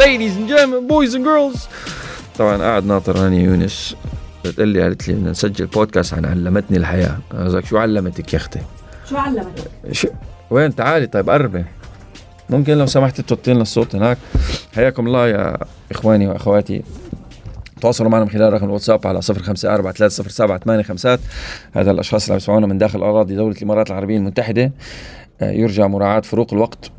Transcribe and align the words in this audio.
ladies 0.00 0.34
and 0.38 0.48
gentlemen 0.48 0.88
boys 0.88 1.14
and 1.14 1.24
girls. 1.24 1.68
طبعا 2.38 2.56
قاعد 2.62 2.86
ناطر 2.86 3.16
رانيا 3.16 3.42
يونس. 3.42 3.96
بتقول 4.44 4.68
لي 4.68 4.82
قالت 4.82 5.08
لي 5.08 5.14
بدنا 5.14 5.30
نسجل 5.30 5.66
بودكاست 5.66 6.14
عن 6.14 6.24
علمتني 6.24 6.76
الحياة. 6.76 7.18
قصدك 7.32 7.64
شو 7.64 7.78
علمتك 7.78 8.32
يا 8.32 8.38
أختي؟ 8.38 8.60
شو 9.08 9.16
علمتك؟ 9.16 9.70
شو؟ 9.92 10.08
وين؟ 10.50 10.74
تعالي 10.74 11.06
طيب 11.06 11.30
قربي. 11.30 11.64
ممكن 12.50 12.78
لو 12.78 12.86
سمحت 12.86 13.20
توطي 13.20 13.52
لنا 13.52 13.62
الصوت 13.62 13.94
هناك. 13.94 14.18
حياكم 14.74 15.06
الله 15.06 15.28
يا 15.28 15.56
إخواني 15.90 16.28
وأخواتي. 16.28 16.82
تواصلوا 17.80 18.10
معنا 18.10 18.24
من 18.24 18.30
خلال 18.30 18.52
رقم 18.52 18.64
الواتساب 18.64 19.06
على 19.06 19.22
05430785 19.22 21.20
هذا 21.72 21.90
الأشخاص 21.90 22.22
اللي 22.22 22.32
عم 22.32 22.36
يسمعونا 22.36 22.66
من 22.66 22.78
داخل 22.78 23.02
أراضي 23.02 23.34
دولة 23.34 23.56
الإمارات 23.56 23.90
العربية 23.90 24.16
المتحدة. 24.16 24.72
آه، 25.40 25.50
يرجى 25.50 25.82
مراعاة 25.82 26.20
فروق 26.20 26.52
الوقت. 26.52 26.90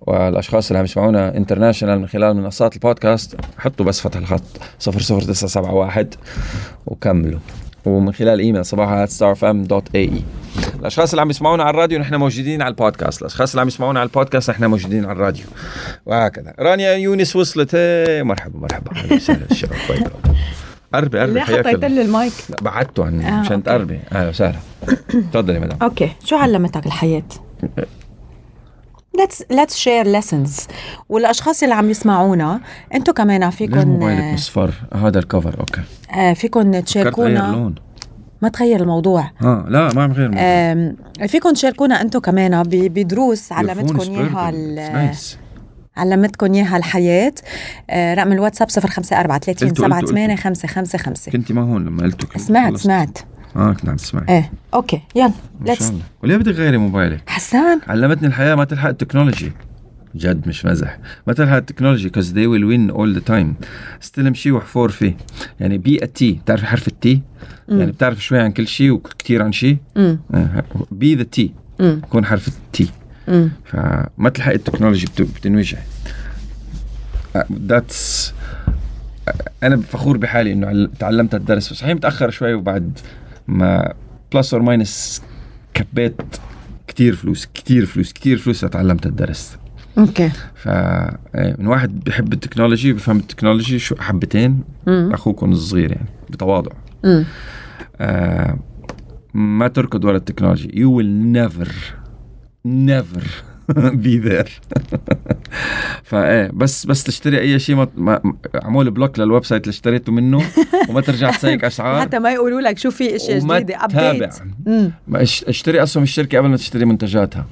والأشخاص 0.00 0.66
اللي 0.68 0.78
عم 0.78 0.84
يسمعونا 0.84 1.36
international 1.36 2.00
من 2.00 2.06
خلال 2.06 2.36
منصات 2.36 2.74
البودكاست 2.74 3.36
حطوا 3.58 3.86
بس 3.86 4.00
فتح 4.00 4.18
الخط 4.18 4.42
00971 4.80 6.06
وكملوا. 6.86 7.40
ومن 7.84 8.12
خلال 8.12 8.40
ايميل 8.40 8.64
صباحا 8.64 9.06
starfm.ae 9.06 10.10
الأشخاص 10.80 11.10
اللي 11.10 11.20
عم 11.20 11.30
يسمعونا 11.30 11.62
على 11.62 11.70
الراديو 11.70 11.98
نحن 11.98 12.14
موجودين 12.14 12.62
على 12.62 12.70
البودكاست. 12.70 13.20
الأشخاص 13.22 13.50
اللي 13.50 13.60
عم 13.60 13.68
يسمعونا 13.68 14.00
على 14.00 14.06
البودكاست 14.06 14.50
نحن 14.50 14.64
موجودين 14.64 15.04
على 15.04 15.12
الراديو. 15.12 15.44
وهكذا. 16.06 16.54
رانيا 16.58 16.92
يونس 16.92 17.36
وصلت. 17.36 17.74
هي 17.74 18.22
مرحبا 18.24 18.58
مرحبا. 18.58 18.96
أهلا 18.96 19.14
وسهلا. 19.16 19.46
الشباب 19.50 19.78
قربي 20.94 21.18
قربي. 21.18 21.32
ليه 21.32 21.40
حياك 21.40 21.66
حطيت 21.66 21.84
لي 21.84 22.02
المايك؟ 22.02 22.32
بعدته 22.62 23.04
عن 23.04 23.20
آه، 23.20 23.40
مشان 23.40 23.52
okay. 23.52 23.64
تقربي. 23.64 24.00
أهلا 24.12 24.28
وسهلا. 24.28 24.58
تفضلي 25.32 25.60
مدام. 25.60 25.78
okay. 25.82 26.10
شو 26.24 26.36
علمتك 26.36 26.86
الحياة؟ 26.86 27.22
Let's 29.20 29.56
let's 29.56 29.74
share 29.84 30.06
lessons. 30.06 30.68
والأشخاص 31.08 31.62
اللي 31.62 31.74
عم 31.74 31.90
يسمعونا 31.90 32.60
أنتم 32.94 33.12
كمان 33.12 33.40
ليه 33.40 33.50
فيكم 33.50 33.88
موبايلك 33.88 34.34
مصفر؟ 34.34 34.74
هذا 34.94 35.18
ال 35.18 35.25
cover 35.25 35.60
okay. 35.60 35.80
آه 36.14 36.32
فيكم 36.32 36.80
تشاركونا. 36.80 37.72
ما 38.42 38.48
تغير 38.48 38.80
الموضوع. 38.82 39.30
آه 39.42 39.64
لا 39.68 39.92
ما 39.94 40.02
عم 40.02 40.12
غير 40.12 40.26
الموضوع. 40.26 41.26
فيكم 41.26 41.52
تشاركونا 41.52 42.00
أنتم 42.02 42.18
كمان 42.18 42.62
بدروس 42.68 43.52
علمتكم 43.52 44.00
إياها. 44.00 45.12
علمتكم 45.96 46.54
إياها 46.54 46.76
الحياة. 46.76 47.32
آه، 47.90 48.14
رقم 48.14 48.32
الواتساب 48.32 48.70
054 48.70 49.54
30 49.54 49.68
قلتوا- 49.68 49.84
78 49.84 50.36
555 50.36 51.32
كنت 51.32 51.52
ما 51.52 51.62
هون 51.62 51.84
لما 51.84 52.02
قلتوا 52.02 52.28
سمعت 52.38 52.70
خلصت. 52.72 52.84
سمعت. 52.84 53.18
آه 53.56 53.72
كنت 53.72 53.88
عم 53.88 53.96
تسمعي. 53.96 54.24
إيه 54.28 54.52
okay 54.74 55.00
يلا 55.16 55.32
let's 55.66 55.92
وليه 56.22 56.36
بدك 56.36 56.54
تغيري 56.54 56.76
موبايلك؟ 56.78 57.22
حسان. 57.26 57.80
علمتني 57.88 58.28
الحياة 58.28 58.54
ما 58.54 58.64
تلحق 58.64 58.88
التكنولوجي. 58.88 59.52
جد 60.16 60.48
مش 60.48 60.64
مزح. 60.66 60.98
ما 61.26 61.32
تلحق 61.32 61.56
التكنولوجي 61.56 62.08
because 62.10 62.26
they 62.26 62.46
will 62.46 62.66
win 62.72 62.96
all 62.96 63.20
the 63.20 63.32
time. 63.32 63.66
استلم 64.02 64.34
شيء 64.34 64.52
واحفر 64.52 64.90
فيه. 64.90 65.16
يعني 65.60 65.78
be 65.78 65.96
T 65.96 66.32
بتعرف 66.32 66.64
حرف 66.64 66.88
ال 66.88 67.05
T 67.05 67.22
يعني 67.68 67.92
بتعرف 67.92 68.24
شوي 68.24 68.38
عن 68.40 68.52
كل 68.52 68.66
شيء 68.66 68.90
وكثير 68.90 69.42
عن 69.42 69.52
شيء 69.52 69.76
be 70.90 71.14
the 71.14 71.22
T 71.22 71.52
يكون 71.80 72.24
حرف 72.24 72.48
ال 72.48 72.69
T 72.69 72.90
فما 73.64 74.28
تلحق 74.34 74.52
التكنولوجي 74.52 75.06
بت- 75.06 75.22
بتنوجع. 75.22 75.78
that's 77.52 78.34
أنا 79.62 79.76
فخور 79.76 80.16
بحالي 80.16 80.52
إنه 80.52 80.66
عل- 80.66 80.90
تعلمت 80.98 81.34
الدرس 81.34 81.72
صحيح 81.72 81.94
متأخر 81.94 82.30
شوي 82.30 82.54
وبعد 82.54 82.98
ما 83.50 83.94
plus 84.34 84.54
or 84.54 84.62
minus 84.62 85.22
كبيت 85.74 86.22
كتير 86.86 87.16
فلوس 87.16 87.46
كتير 87.54 87.86
فلوس 87.86 88.12
كتير 88.12 88.38
فلوس 88.38 88.60
تعلمت 88.60 89.06
الدرس. 89.06 89.56
okay. 89.98 90.28
ف 90.54 90.68
إيه، 90.68 91.56
من 91.58 91.66
واحد 91.66 92.00
بحب 92.00 92.32
ال 92.32 92.38
technology 92.38 92.92
بفهم 92.92 93.16
ال 93.16 93.22
technology 93.22 93.78
شو 93.78 93.96
حبتين 93.96 94.64
اخوكم 94.88 95.52
الصغير 95.52 95.92
يعني 95.92 96.08
بتواضع. 96.30 96.72
آه 98.00 98.58
ما 99.34 99.68
تركض 99.68 100.04
ورا 100.04 100.16
ال 100.16 100.20
technology. 100.20 100.68
You 100.68 100.88
will 100.96 101.38
never 101.38 101.68
never 102.66 103.24
be 104.04 104.28
there. 104.28 104.50
فايه 106.10 106.50
بس 106.52 106.86
بس 106.86 107.04
تشتري 107.04 107.40
أي 107.40 107.58
شيء 107.58 107.88
ما, 107.96 108.20
عمول 108.54 108.90
block 108.90 109.18
لل 109.18 109.44
website 109.44 109.62
اللي 109.62 109.70
اشتريته 109.70 110.12
منه 110.12 110.42
وما 110.88 111.00
ترجع 111.00 111.30
تشيك 111.30 111.64
أسعار. 111.64 112.00
حتى 112.00 112.18
ما 112.18 112.32
يقولوا 112.32 112.60
لك 112.60 112.78
شو 112.78 112.90
في 112.90 113.16
أشياء 113.16 113.38
جديدة 113.38 113.84
ابديت 113.84 114.34
اشتري 115.48 115.82
اسهم 115.82 116.02
الشركة 116.02 116.38
قبل 116.38 116.48
ما 116.48 116.56
تشتري 116.56 116.84
منتجاتها. 116.84 117.46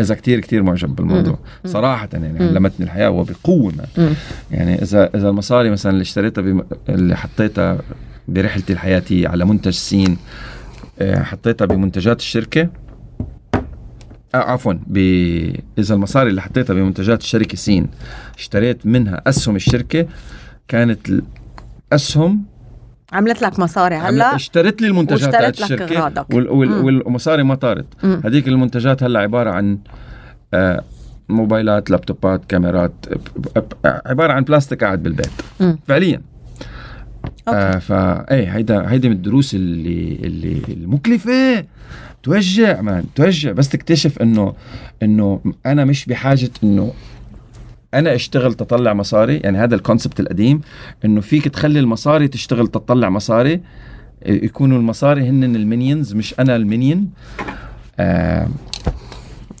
إذا 0.00 0.14
كتير 0.14 0.40
كتير 0.40 0.62
معجب 0.62 0.96
بالموضوع. 0.96 1.38
صراحة 1.64 2.08
يعني 2.12 2.44
علمتني 2.44 2.86
الحياة 2.86 3.10
وبقوة. 3.10 3.72
يعني 4.50 4.82
إذا 4.82 5.10
إذا 5.14 5.28
المصاري 5.28 5.70
مثلا 5.70 5.92
اللي 5.92 6.02
اشتريتها 6.02 6.42
بم... 6.42 6.62
اللي 6.88 7.16
حطيتها 7.16 7.78
برحلتي 8.28 8.72
الحياتية 8.72 9.28
على 9.28 9.44
منتج 9.44 9.70
سين 9.70 10.16
آه، 10.98 11.22
حطيتها 11.22 11.64
بمنتجات 11.64 12.20
الشركة 12.20 12.68
عفوا 14.34 14.72
ب... 14.86 14.96
إذا 15.78 15.94
المصاري 15.94 16.30
اللي 16.30 16.42
حطيتها 16.42 16.74
بمنتجات 16.74 17.20
الشركة 17.20 17.56
سين 17.56 17.86
اشتريت 18.38 18.86
منها 18.86 19.22
أسهم 19.26 19.56
الشركة 19.56 20.06
كانت 20.68 21.22
الاسهم 21.92 22.44
عملت 23.12 23.42
لك 23.42 23.58
مصاري 23.58 23.94
هلأ 23.94 24.34
اشترت 24.34 24.82
لي 24.82 24.88
المنتجات 24.88 25.32
تاعت 25.32 25.60
الشركة. 25.60 26.26
وال... 26.32 26.48
وال... 26.48 26.72
والمصاري 26.84 27.42
ما 27.42 27.54
طارت. 27.54 27.86
هذيك 28.24 28.48
المنتجات 28.48 29.02
هلأ 29.02 29.20
عبارة 29.20 29.50
عن 29.50 29.78
آه 30.54 30.84
موبايلات 31.28 31.90
لابتوبات 31.90 32.44
كاميرات 32.48 32.92
عبارة 33.84 34.32
عن 34.32 34.44
بلاستيك 34.44 34.84
قاعد 34.84 35.02
بالبيت 35.02 35.30
مم. 35.60 35.78
فعليا 35.88 36.20
okay. 37.48 37.58
آه 37.58 37.78
فا 37.78 38.30
إيه 38.34 38.56
هيدا 38.56 38.90
هيدي 38.90 39.08
من 39.08 39.14
الدروس 39.14 39.54
اللي 39.54 40.18
اللي 40.24 40.62
المكلفة. 40.68 41.64
توجع 42.22 42.80
man 42.80 43.04
توجع. 43.14 43.52
بس 43.52 43.68
تكتشف 43.68 44.18
انه 44.18 44.54
إنه 45.02 45.40
أنا 45.66 45.84
مش 45.84 46.06
بحاجة 46.06 46.50
إنه 46.64 46.92
أنا 47.94 48.14
أشتغل 48.14 48.54
تطلع 48.54 48.94
مصاري. 48.94 49.36
يعني 49.36 49.58
هذا 49.58 49.74
ال 49.74 49.80
concept 49.80 50.20
القديم 50.20 50.60
إنه 51.04 51.20
فيك 51.20 51.48
تخلي 51.48 51.80
المصاري 51.80 52.28
تشتغل 52.28 52.68
تطلع 52.68 53.10
مصاري. 53.10 53.60
يكونوا 54.26 54.78
المصاري 54.78 55.28
هن 55.28 55.56
ال 55.56 55.63
minions 55.63 56.14
مش 56.14 56.34
أنا 56.40 56.56
ال 56.56 56.64
minion 56.64 57.10
آه 58.00 58.48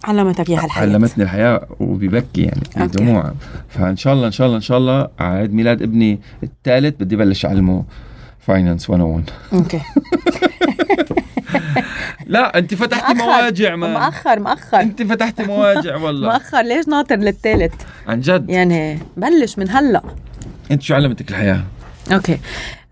علمتك 0.04 0.50
اياها 0.50 0.64
الحياة. 0.64 0.82
علمتني 0.82 1.24
الحياة 1.24 1.66
وببكي 1.80 2.42
يعني 2.42 2.60
okay. 2.76 2.86
بدموع 2.96 3.32
فإن 3.68 3.96
شاء 3.96 4.12
الله 4.14 4.26
إن 4.26 4.32
شاء 4.32 4.46
الله 4.46 4.56
إن 4.56 4.62
شاء 4.62 4.78
الله 4.78 5.08
على 5.18 5.38
عيد 5.38 5.54
ميلاد 5.54 5.82
ابني 5.82 6.20
الثالث 6.42 6.94
بدي 7.02 7.16
بلش 7.16 7.46
أعلمه 7.46 7.84
finance 8.40 8.90
101 8.90 9.30
okay. 9.52 9.80
لا 12.26 12.58
أنت 12.58 12.74
فتحتي. 12.74 13.14
مواجع 13.14 13.76
man 13.76 13.92
مأخر 13.94 14.40
مأخر. 14.40 14.80
أنت 14.80 15.02
فتحتي 15.02 15.42
مواجع 15.42 15.96
والله. 15.96 16.28
مأخر. 16.32 16.62
ليش 16.62 16.88
ناطر 16.88 17.16
للثالث؟ 17.16 17.74
عن 18.08 18.20
جد؟ 18.20 18.50
يعني 18.50 18.98
بلش 19.16 19.58
من 19.58 19.70
هلا. 19.70 20.02
أنت 20.70 20.82
شو 20.82 20.94
علمتك 20.94 21.30
الحياة؟ 21.30 21.62
okay. 22.12 22.38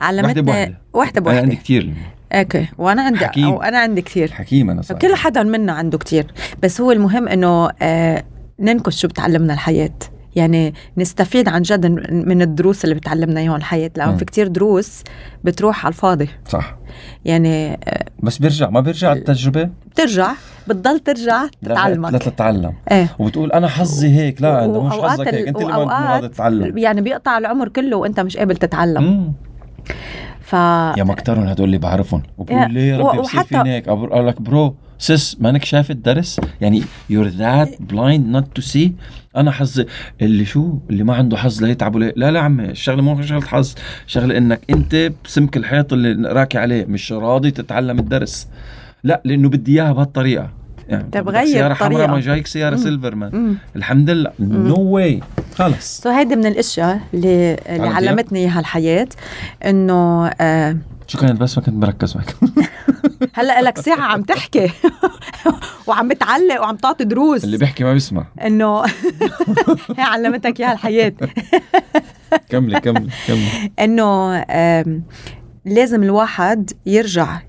علمتني. 0.00 0.76
وحده 0.92 1.30
أنا 1.30 1.38
عندي 1.40 1.50
بوحده 1.50 1.54
كثير 1.62 1.94
okay. 2.32 2.68
وأنا 2.78 3.02
عندي 3.02 3.26
حكيم. 3.26 3.44
أو 3.44 3.62
أنا 3.62 3.78
عندي 3.78 4.02
كثير. 4.02 4.32
حكيم 4.32 4.70
أنا 4.70 4.82
صار. 4.82 4.98
كل 4.98 5.14
حدا 5.14 5.42
منا 5.42 5.72
عنده 5.72 5.98
كتير 5.98 6.26
بس 6.62 6.80
هو 6.80 6.92
المهم 6.92 7.28
إنه 7.28 7.70
آه 7.82 8.24
ننكش 8.60 9.00
شو 9.00 9.08
بتعلمنا 9.08 9.54
الحياة. 9.54 9.94
يعني 10.36 10.74
نستفيد 10.96 11.48
عن 11.48 11.62
جد 11.62 11.86
من 12.10 12.42
الدروس 12.42 12.84
اللي 12.84 12.94
بتعلمنا 12.94 13.40
إياهم 13.40 13.54
الحياة. 13.56 13.90
لأنه 13.96 14.10
مم. 14.10 14.16
في 14.16 14.24
كتير 14.24 14.46
دروس 14.46 15.02
بتروح 15.44 15.86
على 15.86 15.92
الفاضي. 15.92 16.28
صح. 16.48 16.76
يعني 17.24 17.72
آه 17.72 18.04
بس 18.22 18.38
بيرجع. 18.38 18.70
ما 18.70 18.80
بيرجع 18.80 19.12
التجربة؟ 19.12 19.70
بترجع. 19.90 20.32
بتضل 20.68 20.98
ترجع 20.98 21.46
تتعلمك. 21.62 22.22
تتعلم. 22.22 22.72
إيه. 22.92 23.16
وبتقول 23.18 23.52
أنا 23.52 23.68
حظي 23.68 24.08
هيك. 24.08 24.42
لا 24.42 24.64
أنت 24.64 24.76
مش 24.76 24.92
حظك 24.92 25.34
هيك. 25.34 25.48
أنت 25.48 25.56
اللي 25.56 25.68
ما 25.68 25.76
وأوقات 25.76 26.00
ما 26.00 26.14
راضي 26.14 26.28
تتعلم 26.28 26.78
يعني 26.78 27.00
بيقطع 27.00 27.38
العمر 27.38 27.68
كله 27.68 27.96
وأنت 27.96 28.20
مش 28.20 28.36
قابل 28.36 28.56
تتعلم. 28.56 29.02
مم. 29.02 29.32
ف 30.50 30.52
يا 30.98 31.04
مكترهم 31.04 31.44
هدول 31.46 31.66
اللي 31.66 31.78
بعرفهم. 31.78 32.22
وبقول 32.38 32.72
ليه 32.72 32.80
يا 32.92 32.98
و- 32.98 33.08
ربي 33.08 33.18
بصير 33.18 33.40
وحتى- 33.40 33.46
فيني 33.46 33.70
هيك 33.70 33.88
أقول 33.88 34.26
لك 34.28 34.42
bro 34.42 35.36
مانك 35.40 35.64
شايف 35.64 35.90
الدرس؟ 35.90 36.40
يعني 36.60 36.82
you're 37.12 37.30
that 37.40 37.68
blind 37.92 38.36
not 38.36 38.44
to 38.62 38.66
see. 38.72 38.88
أنا 39.36 39.50
حظي 39.50 39.86
اللي 40.22 40.44
شو؟ 40.44 40.78
اللي 40.90 41.04
ما 41.04 41.14
عنده 41.14 41.36
حظ 41.36 41.62
لا 41.62 41.68
يتعب 41.70 41.94
ولا 41.94 42.12
لا 42.16 42.30
لا 42.30 42.40
عمي 42.40 42.64
الشغلة 42.64 43.02
مو 43.02 43.22
شغلة 43.22 43.46
حظ. 43.46 43.74
شغلة 44.06 44.38
إنك 44.38 44.60
أنت 44.70 45.12
بسمك 45.24 45.56
الحيط 45.56 45.92
اللي 45.92 46.28
راكي 46.28 46.58
عليه 46.58 46.84
مش 46.84 47.12
راضي 47.12 47.50
تتعلم 47.50 47.98
الدرس. 47.98 48.48
لا 49.04 49.20
لأنه 49.24 49.48
بدي 49.48 49.72
إياها 49.82 49.92
بهالطريقة. 49.92 50.50
يعني 50.90 51.10
طب 51.12 51.28
غير 51.28 51.44
سيارة 51.46 51.74
حمراء. 51.74 52.08
ما 52.10 52.20
جايك 52.20 52.46
سيارة 52.46 52.76
silver 52.76 53.14
man 53.14 53.30
مم. 53.34 53.54
الحمد 53.76 54.10
لله. 54.10 54.32
no 54.40 54.74
way 54.80 55.20
خلص. 55.54 56.00
so 56.02 56.10
هيدي 56.10 56.36
من 56.36 56.46
الأشياء 56.46 57.00
اللي, 57.14 57.54
اللي؟ 57.68 57.88
علمتني 57.88 58.38
اياها 58.38 58.60
الحياة 58.60 59.08
إنه 59.66 60.26
آه 60.40 60.76
شو 61.06 61.18
كانت 61.18 61.40
بس 61.40 61.58
ما 61.58 61.64
كنت 61.64 61.74
مركز 61.74 62.16
معك؟ 62.16 62.34
هلأ 63.34 63.60
لك 63.62 63.78
ساعة 63.78 64.00
عم 64.00 64.22
تحكي 64.22 64.70
وعم 65.86 66.08
بتعلق 66.08 66.60
وعم 66.60 66.76
تعطي 66.76 67.04
دروس. 67.04 67.44
اللي 67.44 67.58
بيحكي 67.58 67.84
ما 67.84 67.92
بيسمع. 67.92 68.26
إنه 68.46 68.82
هي 69.98 70.02
علمتك 70.02 70.60
إياها 70.60 70.72
الحياة. 70.72 71.12
كملي 72.48 72.80
كملي 72.80 73.10
كملي. 73.28 73.48
إنه 73.80 74.34
لازم 75.64 76.02
الواحد 76.02 76.70
يرجع 76.86 77.40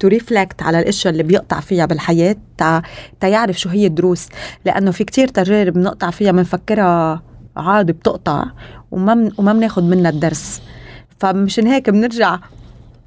to 0.00 0.08
reflect 0.08 0.62
على 0.62 0.78
الأشياء 0.78 1.12
اللي 1.12 1.22
بيقطع 1.22 1.60
فيها 1.60 1.86
بالحياة 1.86 2.36
تا, 2.58 2.82
تا 3.20 3.28
يعرف 3.28 3.58
شو 3.60 3.68
هي 3.68 3.86
الدروس. 3.86 4.28
لأنه 4.64 4.90
في 4.90 5.04
كتير 5.04 5.28
تجارب 5.28 5.72
بنقطع 5.72 6.10
فيها 6.10 6.32
بنفكرها 6.32 7.22
عادي 7.56 7.92
بتقطع 7.92 8.44
وما 8.90 9.14
من 9.14 9.30
وما 9.38 9.52
بناخد 9.52 9.84
منها 9.84 10.10
الدرس. 10.10 10.62
فمشان 11.20 11.66
هيك 11.66 11.90
بنرجع 11.90 12.38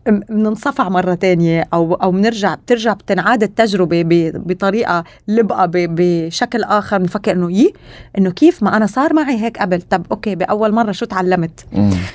بننصفع 0.08 0.90
مرة 0.90 1.14
تانية 1.14 1.68
أو 1.74 1.94
أو 1.94 2.12
بنرجع 2.12 2.56
بترجع 2.56 2.94
بتنعاد 2.94 3.44
التجربة 3.44 4.32
بطريقة 4.36 5.04
لبقى 5.28 5.72
بشكل 5.74 6.64
آخر 6.64 6.98
بنفكر 6.98 7.32
إنه 7.32 7.52
يي 7.52 7.74
إنه 8.18 8.32
كيف 8.32 8.64
ما 8.64 8.78
أنا 8.78 8.86
صار 8.86 9.14
معي 9.14 9.38
هيك 9.42 9.58
قبل. 9.58 9.82
طب 9.82 10.06
okay 10.12 10.36
بأول 10.36 10.72
مرة 10.74 10.92
شو 10.92 11.06
تعلمت. 11.06 11.66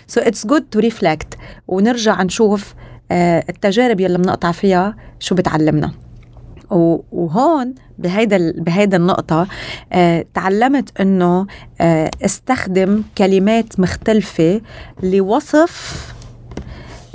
so 0.06 0.20
it's 0.20 0.46
good 0.46 0.62
to 0.70 0.78
reflect 0.78 1.34
ونرجع 1.68 2.22
نشوف 2.22 2.74
آه، 3.10 3.44
التجارب 3.48 4.00
يلي 4.00 4.18
بنقطع 4.18 4.52
فيها 4.52 4.96
شو 5.20 5.34
بتعلمنا. 5.34 5.92
وهون 6.70 7.74
بهيدا 7.98 8.52
بهيدا 8.56 8.96
النقطة 8.96 9.46
آه، 9.92 10.24
تعلمت 10.34 11.00
إنه 11.00 11.46
آه، 11.80 12.10
استخدم 12.24 13.02
كلمات 13.18 13.80
مختلفة 13.80 14.60
لوصف 15.02 16.15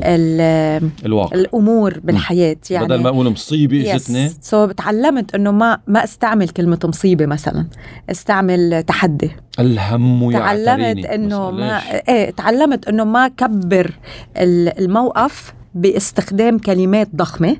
الواقع. 0.03 1.36
الأمور 1.36 2.00
بالحياة 2.03 2.57
يعني 2.69 2.86
بدل 2.86 3.01
ما 3.01 3.09
أقول 3.09 3.30
مصيبة 3.30 3.95
اجتني 3.95 4.30
سو 4.42 4.68
so, 4.68 4.71
تعلمت 4.74 5.36
إنه 5.36 5.51
ما 5.51 5.80
ما 5.88 6.03
أستعمل 6.03 6.50
كلمة 6.50 6.80
مصيبة 6.86 7.25
مثلا 7.25 7.65
أستعمل 8.09 8.83
تحدي. 8.88 9.31
الهم 9.59 10.31
تعلمت 10.31 11.06
إنه 11.06 11.51
ما؟ 11.51 11.77
إيه 12.09 12.30
تعلمت 12.31 12.88
إنه 12.88 13.03
ما 13.03 13.27
كبر 13.27 13.92
ال- 14.38 14.80
الموقف 14.80 15.53
باستخدام 15.75 16.57
كلمات 16.57 17.09
ضخمة. 17.15 17.57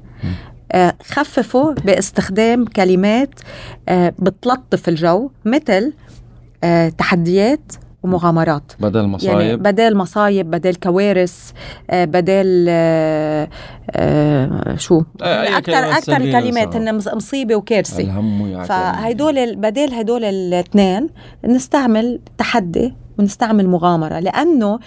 آه 0.71 0.94
خففه 1.03 1.73
باستخدام 1.73 2.65
كلمات 2.65 3.29
آه 3.89 4.13
بتلطف 4.19 4.89
الجو 4.89 5.31
مثل 5.45 5.94
آه 6.63 6.89
تحديات 6.89 7.71
ومغامرات. 8.03 8.71
بدل 8.80 9.00
يعني 9.00 9.07
مصايب. 9.12 9.63
بدل 9.63 9.95
مصايب 9.98 10.51
بدل 10.51 10.75
كوارث 10.75 11.51
آه، 11.89 12.06
بدل 12.06 12.65
آه، 12.69 13.50
آه، 13.92 14.75
شو؟ 14.75 15.03
آه، 15.21 15.57
أكثر 15.57 15.62
كلمات 15.71 15.98
أكثر 15.98 16.18
الكلمات 16.18 16.75
مص- 16.92 17.07
مصيبة 17.13 17.56
وكارثة. 17.56 18.03
الهم 18.03 18.42
ال- 19.38 19.56
بدل 19.56 19.94
هدول 19.94 20.24
الاثنين 20.24 21.09
نستعمل 21.45 22.19
تحدي 22.38 22.94
ونستعمل 23.19 23.69
مغامرة 23.69 24.19
لأنه 24.19 24.80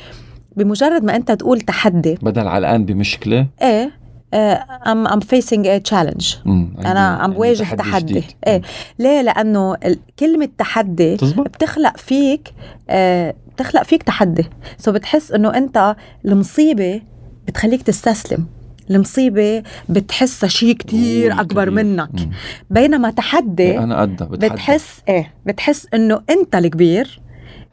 بمجرد 0.56 1.04
ما 1.04 1.16
أنت 1.16 1.32
تقول 1.32 1.60
تحدي 1.60 2.18
بدل 2.22 2.48
علقان 2.48 2.84
بمشكلة. 2.84 3.46
إيه 3.62 4.03
I'm 4.34 5.06
I'm 5.06 5.20
facing 5.20 5.80
challenge. 5.80 6.34
أنا 6.46 7.00
عم 7.00 7.20
عندي 7.20 7.36
بواجه 7.36 7.74
تحدي 7.74 8.12
جديد. 8.12 8.24
إيه 8.46 8.62
ليه 8.98 9.22
لأنه 9.22 9.76
كلمة 10.18 10.48
تحدي 10.58 11.16
تزبط 11.16 11.48
بتخلق 11.48 11.96
فيك 11.96 12.52
آه 12.90 13.34
بتخلق 13.54 13.82
فيك 13.82 14.02
تحدي 14.02 14.44
so 14.78 14.92
بتحس 14.92 15.32
إنه 15.32 15.56
أنت 15.56 15.96
المصيبة 16.24 17.00
بتخليك 17.46 17.82
تستسلم 17.82 18.46
المصيبة 18.90 19.62
بتحسها 19.88 20.48
شيء 20.48 20.72
كتير 20.74 21.32
أكبر 21.32 21.64
كبير. 21.68 21.84
منك 21.84 22.14
مم. 22.14 22.30
بينما 22.70 23.10
تحدي 23.10 23.78
أنا 23.78 24.00
قدها 24.00 24.26
بتحدى. 24.28 24.48
بتحس 24.54 25.00
إيه 25.08 25.32
بتحس 25.46 25.86
إنه 25.94 26.22
أنت 26.30 26.54
الكبير 26.54 27.20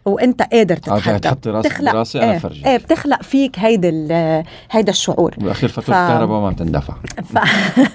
وانت 0.05 0.41
قادر 0.41 0.77
تتحدى. 0.77 1.29
راسك 1.49 1.81
براسي 1.81 2.19
أنا 2.23 2.31
إيه, 2.31 2.37
فرجيك 2.37 2.67
إيه 2.67 2.77
بتخلق 2.77 3.23
فيك 3.23 3.59
هيدا 3.59 3.89
ال- 3.89 4.43
هيدا 4.71 4.91
الشعور. 4.91 5.35
بالاخير 5.37 5.69
فاتوره 5.69 5.95
ف- 5.95 5.99
الكهرباء 5.99 6.39
ما 6.41 6.49
بتندفع. 6.49 6.93
ف... 7.23 7.37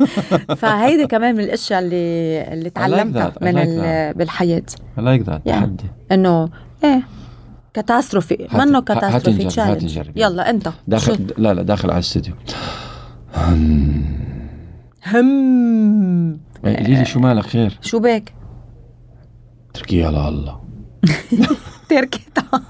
فهيدي 0.61 1.07
كمان 1.07 1.35
من 1.35 1.41
الأشياء 1.45 1.81
اللي 1.81 2.43
اللي 2.53 2.71
تعلمتها. 2.71 3.31
I 3.41 3.43
من 3.43 3.53
like 3.55 3.59
ال... 3.69 4.15
بالحياة. 4.15 4.63
I 4.99 5.01
like 5.01 5.23
that. 5.27 5.33
Yeah. 5.33 5.51
تحدي. 5.51 5.85
إنه 6.13 6.49
إيه 6.85 7.03
catastrophe 7.75 8.49
منه 8.53 8.81
catastrophe 8.81 9.45
نجرب، 9.45 9.67
هات 9.69 9.77
challenge 9.77 9.85
نجرب. 9.99 10.13
يلا 10.17 10.51
أنت. 10.51 10.65
شو؟ 10.69 10.73
داخل 10.89 11.27
لا 11.39 11.55
لا 11.55 11.63
داخل 11.63 11.89
على 11.91 11.95
الاستديو 11.99 12.35
هم. 15.07 16.41
قولي 16.65 16.77
لي 16.95 17.05
شو 17.05 17.21
مالك؟ 17.21 17.47
خير. 17.47 17.79
شو 17.83 17.99
بك 17.99 18.33
تركيها 19.75 20.11
لله 20.11 20.61
تركتها 21.89 22.61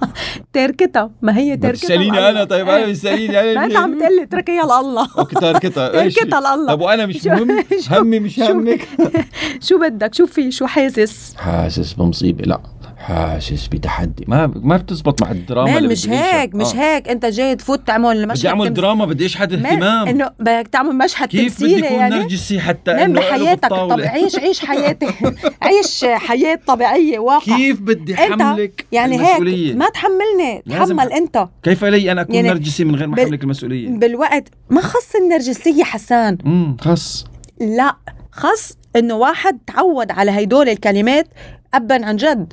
تركتها 0.52 1.10
ما 1.22 1.36
هي 1.38 1.56
تركتها 1.56 1.70
بتساليني. 1.70 2.28
أنا؟ 2.30 2.44
طيب 2.44 2.68
أنا 2.68 2.76
إيه. 2.76 2.86
بتسأليني 2.86 3.40
أنا 3.40 3.54
ما 3.54 3.64
أنت 3.64 3.76
عم 3.76 3.98
تقول 3.98 4.16
لي 4.20 4.26
تركيها 4.26 4.64
لله 4.64 5.08
okay 5.18 5.34
تركتها 5.34 5.88
تركتها 6.02 6.40
لله 6.56 6.66
طب 6.74 6.80
وأنا 6.80 7.06
مش 7.06 7.26
مهم؟ 7.26 7.64
همي 7.90 8.20
مش 8.20 8.40
همك؟ 8.40 8.88
شو 9.66 9.78
بدك؟ 9.78 10.14
شو 10.14 10.26
في؟ 10.26 10.50
شو 10.50 10.66
حاسس؟ 10.66 11.34
حاسس 11.36 11.92
بمصيبة. 11.92 12.44
لا. 12.44 12.60
حاسس 13.06 13.66
بتحدي. 13.66 14.24
ما 14.28 14.46
ما 14.46 14.76
بتزبط 14.76 15.22
مع 15.22 15.30
الدراما 15.30 15.66
man 15.70 15.76
اللي 15.76 15.88
مش 15.88 16.06
بدي. 16.06 16.16
هيك 16.16 16.54
مش 16.54 16.66
آه. 16.66 16.76
هيك. 16.76 17.08
أنت 17.08 17.26
جاي 17.26 17.56
تفوت 17.56 17.86
تعمل 17.86 18.28
مشهد 18.28 18.38
بدي 18.38 18.48
أعمل 18.48 18.58
تمثيل. 18.60 18.74
دراما 18.74 19.04
بدي 19.04 19.26
اشحد 19.26 19.52
اهتمام. 19.52 20.08
إنه 20.08 20.30
بدك 20.38 20.68
تعمل 20.72 20.98
مشهد 20.98 21.28
كيف 21.28 21.40
بدي 21.42 21.48
تمثيلي 21.50 21.86
يكون 21.86 21.98
يعني؟ 21.98 22.14
نرجسي 22.18 22.60
حتى 22.60 22.90
نام 22.92 23.00
إنه 23.10 23.20
قلب 23.20 23.40
بحياتك. 23.42 23.68
طب؟ 23.70 24.00
عيش 24.00 24.36
عيش 24.36 24.60
حياتي. 24.64 25.06
عيش 25.62 26.04
حياة 26.04 26.60
طبيعية 26.66 27.18
واقع. 27.18 27.56
كيف 27.56 27.80
بدي 27.80 28.16
حملك 28.16 28.86
يعني 28.92 29.20
هيك 29.26 29.76
ما 29.76 29.88
تحملني. 29.88 30.62
تحمل 30.70 31.12
أنت. 31.12 31.48
كيف 31.62 31.84
لي 31.84 32.12
أنا 32.12 32.20
أكون 32.20 32.34
يعني 32.34 32.48
نرجسي 32.48 32.84
من 32.84 32.96
غير 32.96 33.06
ما 33.08 33.14
بال- 33.16 33.24
أحملك 33.24 33.42
المسؤولية؟ 33.42 33.88
بالوقت. 33.88 34.48
ما 34.70 34.80
خص 34.80 35.16
النرجسية 35.16 35.84
حسان. 35.84 36.38
امم 36.46 36.76
خص. 36.80 37.24
لا 37.60 37.96
خص 38.32 38.72
إنه 38.96 39.14
واحد 39.14 39.58
تعود 39.66 40.10
على 40.10 40.30
هيدول 40.30 40.68
الكلمات 40.68 41.26
ابا 41.74 42.06
عن 42.06 42.16
جد. 42.16 42.52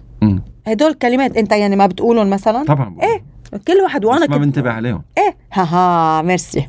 هدول 0.68 0.90
الكلمات 0.92 1.38
انت 1.38 1.52
يعني 1.52 1.76
ما 1.76 1.86
بتقولهم 1.88 2.30
مثلا 2.30 2.64
طبعا 2.66 2.96
إيه 3.04 3.24
كل 3.68 3.74
واحد 3.84 4.06
وأنا 4.06 4.26
ما 4.28 4.38
بنتبه 4.38 4.72
عليهم 4.72 5.02
إيه 5.18 5.36
ها 5.54 5.64
ها 5.64 6.22
merci. 6.22 6.68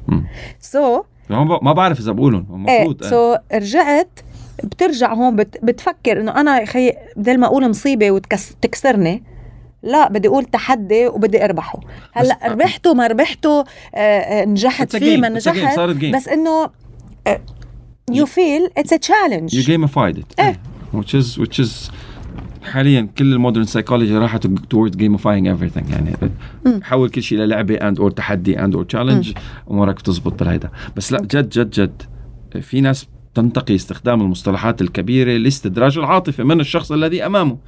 so 0.61 1.03
ما 1.31 1.45
ب- 1.45 1.65
ما 1.65 1.73
بعرف 1.73 2.01
إذا 2.01 2.13
بقولهم 2.13 2.69
إيه 2.69 2.83
المفروض 2.83 3.05
so 3.11 3.37
رجعت 3.55 4.21
بترجع 4.65 5.15
هون 5.15 5.37
بت 5.37 5.59
بتفكر 5.65 6.21
إنه 6.21 6.41
أنا 6.41 6.65
خي 6.65 6.93
بدل 7.17 7.39
ما 7.41 7.47
أقول 7.47 7.69
مصيبة 7.71 8.11
وتكسرني 8.11 9.23
لا 9.83 10.09
بدي 10.09 10.29
أقول 10.29 10.45
تحدي 10.45 11.07
وبدي 11.07 11.45
أربحه 11.45 11.81
هلأ 12.13 12.39
بس- 12.45 12.51
ربحته 12.53 12.95
ما 12.95 13.07
ربحته 13.07 13.61
آه، 13.61 13.99
آه، 13.99 14.45
نجحت 14.45 14.97
فيه. 14.97 15.17
ما. 15.17 15.29
نجحت. 15.29 15.79
بس 16.15 16.29
إنه 16.29 16.71
you 18.13 18.99
feel 18.99 19.13
it's 19.13 19.26
a 19.26 19.30
you 19.30 19.40
challenge 19.40 19.71
gamified 19.71 20.17
it 20.19 20.41
إيه. 20.45 20.61
which 20.97 21.15
is 21.21 21.39
which 21.41 21.59
is 21.65 21.91
حاليا 22.65 23.09
كل 23.19 23.33
ال 23.33 23.37
modern 23.37 23.65
psychology 23.65 24.19
راحت 24.19 24.47
towards 24.47 24.93
gamifying 24.97 25.47
everything 25.47 25.91
يعني 25.91 26.17
حول 26.83 27.09
كل 27.09 27.23
شيء 27.23 27.39
للعبة 27.39 27.77
and 27.77 27.99
or 27.99 28.15
تحدي 28.15 28.57
and 28.57 28.73
or 28.73 28.85
challenge 28.97 29.39
أمورك 29.71 29.95
بتزبط 29.95 30.39
بالهيدا 30.39 30.71
بس 30.97 31.13
لا 31.13 31.21
جد 31.21 31.49
جد 31.49 31.71
جد 31.71 32.03
في 32.61 32.81
ناس 32.81 33.07
تنتقي 33.35 33.75
استخدام 33.75 34.21
المصطلحات 34.21 34.83
الكبيرة 34.83 35.37
لاستدراج 35.37 35.99
العاطفة 35.99 36.45
من 36.45 36.61
الشخص 36.61 36.93
الذي 36.93 37.27
أمامه. 37.27 37.59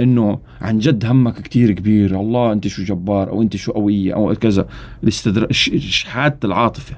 إنه 0.00 0.38
عن 0.60 0.78
جد 0.78 1.04
همك 1.04 1.42
كتير 1.42 1.72
كبير 1.72 2.20
الله 2.20 2.52
أنت 2.52 2.68
شو 2.68 2.82
جبار 2.84 3.28
أو 3.28 3.42
أنت 3.42 3.56
شو 3.56 3.72
قوية 3.72 4.14
أو 4.14 4.34
كذا. 4.34 4.68
الاستدراج 5.02 5.52
شحات 5.52 6.44
العاطفة. 6.44 6.96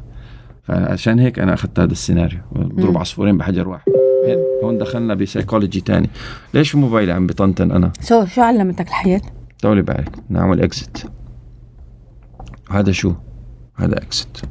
فعشان 0.62 1.18
هيك 1.18 1.38
أنا 1.38 1.54
أخذت 1.54 1.80
هذا 1.80 1.92
السيناريو. 1.92 2.40
ضرب. 2.56 2.98
عصفورين 2.98 3.38
بحجر 3.38 3.68
واحد. 3.68 3.92
هون 4.64 4.78
دخلنا 4.78 5.14
بسيكولوجي 5.14 5.80
تاني. 5.80 6.10
ليش 6.54 6.74
موبايلي 6.74 7.12
عم 7.12 7.26
بطنطن 7.26 7.72
أنا؟ 7.72 7.92
so 8.00 8.26
شو 8.26 8.42
علمتك 8.42 8.88
الحياة؟ 8.88 9.20
طولي 9.62 9.82
بالك 9.82 10.12
نعمل 10.28 10.62
exit 10.62 11.10
هذا 12.70 12.92
شو؟ 12.92 13.12
هذا 13.76 13.96
exit 13.98 14.42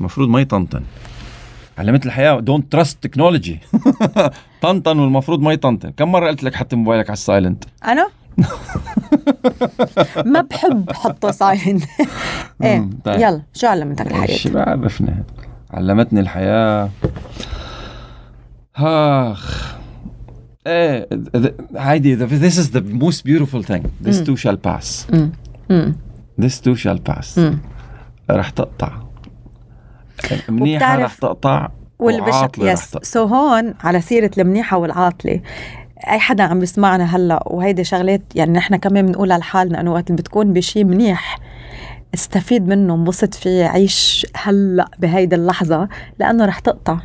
المفروض 0.00 0.28
ما 0.28 0.40
يطنطن. 0.40 0.82
علمت 1.78 2.06
الحياة. 2.06 2.40
don't 2.40 2.72
trust 2.72 3.02
technology 3.02 3.60
طنطن 4.62 4.98
والمفروض 4.98 5.40
ما 5.40 5.52
يطنطن. 5.52 5.90
كم 5.90 6.12
مرة 6.12 6.26
قلت 6.28 6.42
لك 6.42 6.54
حط 6.54 6.74
موبايلك 6.74 7.06
على 7.10 7.12
ال 7.16 7.22
silent؟ 7.22 7.64
أنا؟ 7.84 8.08
ما 10.32 10.40
بحب 10.40 10.92
حطه 10.92 11.30
silent 11.30 11.84
إيه 12.62 12.88
طيب. 13.04 13.20
يلا 13.20 13.42
شو 13.54 13.66
علمتك 13.66 14.06
الحياة؟ 14.06 14.28
إيش 14.28 14.48
بعرفني؟ 14.48 15.24
علمتني 15.70 16.20
الحياة. 16.20 16.90
آخ. 18.76 19.74
إيه 20.66 21.08
the- 21.36 22.40
this 22.40 22.58
is 22.58 22.70
the 22.70 22.80
most 22.82 23.24
beautiful 23.24 23.62
thing. 23.62 23.84
This 24.06 24.18
too 24.26 24.36
shall 24.36 24.56
pass. 24.56 25.06
this 26.40 26.60
too 26.60 26.74
shall 26.76 26.98
pass. 27.12 27.40
رح 28.30 28.50
تقطع. 28.50 28.92
منيحة 30.48 30.74
وبتعرف- 30.94 31.02
رح 31.12 31.14
تقطع 31.14 31.68
والبش 31.98 32.32
وعاطلة 32.34 32.66
رح 32.66 32.72
يس 32.72 32.96
سو 33.02 33.24
هون 33.24 33.74
على 33.80 34.00
سيرة 34.00 34.30
المنيحة 34.38 34.76
والعاطلة 34.76 35.40
أي 36.10 36.18
حدا 36.18 36.42
عم 36.44 36.60
بيسمعنا 36.60 37.04
هلأ 37.16 37.42
وهيدي 37.46 37.84
شغلات 37.84 38.22
يعني 38.34 38.52
نحن 38.52 38.76
كمان 38.76 39.06
بنقولها 39.06 39.38
لحالنا 39.38 39.80
إنه 39.80 39.92
وقت 39.92 40.12
بتكون 40.12 40.52
بشي 40.52 40.84
منيح 40.84 41.38
استفيد 42.14 42.68
منه 42.68 42.94
انبسط 42.94 43.34
فيه 43.34 43.64
عيش 43.64 44.26
هلأ 44.36 44.88
بهيدي 44.98 45.36
اللحظة 45.36 45.88
لأنه 46.18 46.44
رح 46.44 46.58
تقطع. 46.58 46.98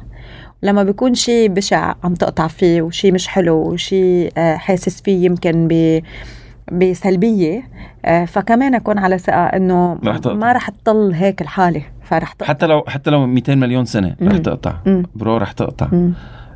لما 0.64 0.84
بيكون 0.84 1.14
شيء 1.14 1.50
بشع 1.50 1.94
عم 2.04 2.14
تقطع 2.14 2.48
فيه 2.48 2.82
وشيء 2.82 3.14
مش 3.14 3.28
حلو 3.28 3.56
وشيء 3.56 4.32
آه، 4.38 4.56
حاسس 4.56 5.02
فيه 5.02 5.26
يمكن 5.26 5.68
ب 5.72 6.02
بسلبية 6.72 7.64
آه، 8.06 8.26
فكمان 8.26 8.76
أكون 8.76 8.98
على 8.98 9.18
ثقة 9.18 9.46
إنه. 9.46 10.00
ما 10.26 10.52
رح 10.54 10.70
تضل 10.70 11.14
هيك 11.14 11.42
الحالة 11.42 11.82
فرح 12.04 12.34
تقطع 12.34 12.46
حتى 12.46 12.66
لو 12.66 12.84
حتى 12.88 13.10
لو 13.10 13.28
200 13.28 13.56
مليون 13.56 13.86
سنة 13.86 14.16
رح. 14.22 14.38
تقطع. 14.38 14.74
برو 15.16 15.38
رح 15.38 15.52
تقطع. 15.52 15.88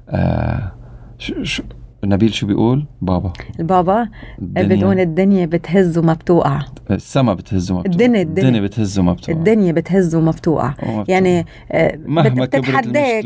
آه 0.09 0.71
شو 1.19 1.43
شو 1.43 1.63
نبيل 2.05 2.33
شو 2.33 2.47
بيقول؟ 2.47 2.85
بابا. 3.01 3.33
البابا 3.59 4.07
الدنيا. 4.41 4.75
بدون 4.75 4.99
الدنيا 4.99 5.45
بتهز 5.45 5.97
وما 5.97 6.13
بتوقع. 6.13 6.61
السما 6.91 7.33
بتهز 7.33 7.71
وما 7.71 7.81
بتوقع. 7.81 7.95
الدنيا- 7.95 8.21
الدنيا. 8.21 8.47
الدنيا 8.49 8.61
بتهز 8.61 8.99
وما 8.99 9.13
بتوقع. 9.13 9.39
الدنيا 9.39 9.71
بتهز 9.71 10.15
وما 10.15 10.31
بتوقع. 10.31 10.73
يعني 11.07 11.45
آه، 11.71 11.99
مهما 12.05 12.45
بتتحداك 12.45 13.25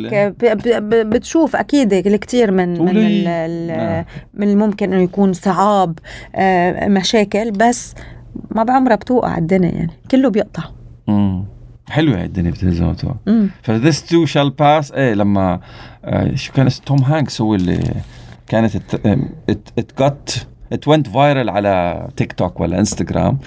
بتشوف 0.91 1.55
أكيد 1.55 1.93
الكثير 1.93 2.51
من 2.51 2.69
من 2.85 3.23
نعم. 3.67 4.05
من 4.33 4.49
الممكن 4.49 4.93
إنه 4.93 5.01
يكون 5.03 5.33
صعاب 5.33 5.99
آه، 6.35 6.87
مشاكل 6.87 7.51
بس 7.51 7.95
ما 8.51 8.63
بعمرها 8.63 8.95
بتوقع 8.95 9.37
الدنيا 9.37 9.69
يعني. 9.71 9.91
كله 10.11 10.29
بيقطع. 10.29 10.63
مم. 11.07 11.43
حلوة 11.89 12.23
الدنيا 12.23 12.51
بتهز 12.51 12.81
وما 12.81 12.91
بتوقع. 12.91 13.15
ف 13.63 13.72
this 13.72 14.05
too 14.05 14.25
shall 14.25 14.49
pass 14.49 14.91
إيه 14.91 15.13
لما 15.13 15.59
آه 16.05 16.35
شو 16.35 16.53
كان 16.53 16.69
توم 16.85 16.99
هانكس 17.03 17.41
هو 17.41 17.55
اللي 17.55 17.79
كانت 18.47 18.75
it 19.79 20.01
got 20.01 20.47
it 20.73 20.87
went 20.87 21.07
viral 21.07 21.49
على 21.49 22.07
تيك 22.15 22.33
توك 22.33 22.59
ولا 22.59 22.79
انستغرام 22.79 23.37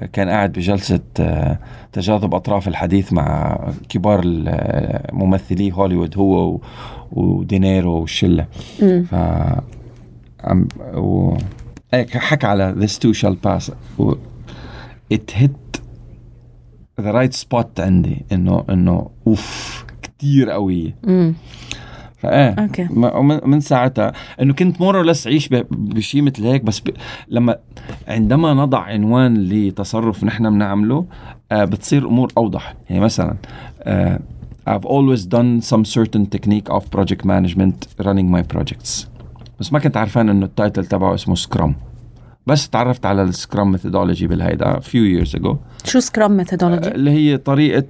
آه، 0.00 0.06
كان 0.06 0.28
قاعد 0.28 0.52
بجلسة 0.52 1.00
آه، 1.20 1.58
تجاذب 1.92 2.34
أطراف 2.34 2.68
الحديث 2.68 3.12
مع 3.12 3.58
كبار 3.88 4.20
ال- 4.24 5.00
ممثلي 5.12 5.72
هوليوود 5.72 6.18
هو 6.18 6.60
ودينيرو 7.12 7.92
والشلة. 8.00 8.46
ف 8.80 9.14
عم 10.44 10.68
و 10.94 11.36
هيك 11.94 12.16
حكى 12.16 12.46
على 12.46 12.74
this 12.86 12.92
too 12.92 13.20
shall 13.20 13.36
pass. 13.48 13.70
و 13.98 14.12
it 15.14 15.30
hit 15.42 15.80
the 17.00 17.12
right 17.12 17.34
spot 17.46 17.80
عندي 17.80 18.24
إنه 18.32 18.64
إنه 18.70 19.10
أوف 19.26 19.84
كتير 20.02 20.50
قوية 20.50 20.94
أوكي. 22.24 22.88
ما- 22.90 23.40
من, 23.46 23.60
ساعتها 23.60 24.12
إنه 24.42 24.54
كنت 24.54 24.80
more 24.80 25.02
less 25.02 25.26
عيش 25.26 25.48
بشيء 25.70 26.22
مثل 26.22 26.44
هيك 26.46 26.62
بس 26.64 26.80
ب... 26.80 26.88
لما 27.28 27.56
عندما 28.08 28.54
نضع 28.54 28.78
عنوان 28.78 29.34
لتصرف 29.44 30.24
نحن 30.24 30.50
بنعمله 30.50 31.06
آه 31.52 31.64
بتصير 31.64 32.08
أمور 32.08 32.32
أوضح. 32.38 32.74
يعني 32.90 33.02
مثلا 33.02 33.36
آه 33.82 34.20
I've 34.68 34.84
always 34.86 35.20
done 35.22 35.62
some 35.70 35.84
certain 35.96 36.24
technique 36.36 36.68
of 36.76 36.82
project 36.96 37.22
management 37.24 38.04
running 38.06 38.28
my 38.36 38.42
projects. 38.56 39.06
بس 39.60 39.72
ما 39.72 39.78
كنت 39.78 39.96
عارفان 39.96 40.28
إنه 40.28 40.46
ال 40.46 40.53
title 40.53 40.86
تبعه 40.86 41.14
اسمه 41.14 41.34
scrum 41.34 41.74
بس 42.46 42.68
تعرفت 42.68 43.06
على 43.06 43.22
ال 43.22 43.30
scrum 43.30 43.72
methodology 43.72 44.26
بالهيدا 44.26 44.80
few 44.80 45.24
years 45.24 45.30
ago. 45.40 45.56
شو 45.84 46.00
scrum 46.00 46.36
methodology؟ 46.36 46.88
اللي 46.88 47.10
هي 47.10 47.36
طريقة 47.36 47.84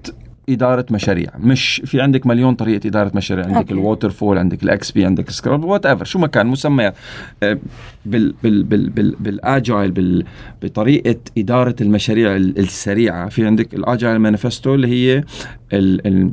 إدارة 0.48 0.86
مشاريع. 0.90 1.30
مش 1.40 1.82
في 1.84 2.00
عندك 2.00 2.26
مليون 2.26 2.54
طريقة 2.54 2.86
إدارة 2.88 3.12
مشاريع. 3.14 3.44
عندك 3.44 3.56
أوكي. 3.56 3.72
ال 3.74 4.10
waterfall 4.10 4.38
عندك 4.38 4.62
ال 4.62 4.90
XP 4.90 5.04
عندك 5.04 5.30
scrum 5.30 5.64
whatever 5.64 6.04
شو 6.04 6.18
ما 6.18 6.26
كان 6.26 6.46
مسميات 6.46 6.94
آه، 7.42 7.58
بال 8.06 8.34
بال 8.42 8.62
بال 8.62 8.90
بال 8.90 9.16
بال 9.20 9.40
agile 9.40 9.90
بال 9.90 10.24
بطريقة 10.62 11.16
إدارة 11.38 11.74
المشاريع 11.80 12.36
ال- 12.36 12.58
السريعة. 12.58 13.28
في 13.28 13.46
عندك 13.46 13.74
ال 13.74 13.82
agile 13.82 14.18
manifesto 14.18 14.74
اللي 14.74 14.88
هي 14.88 15.24
ال 15.72 16.06
ال 16.06 16.30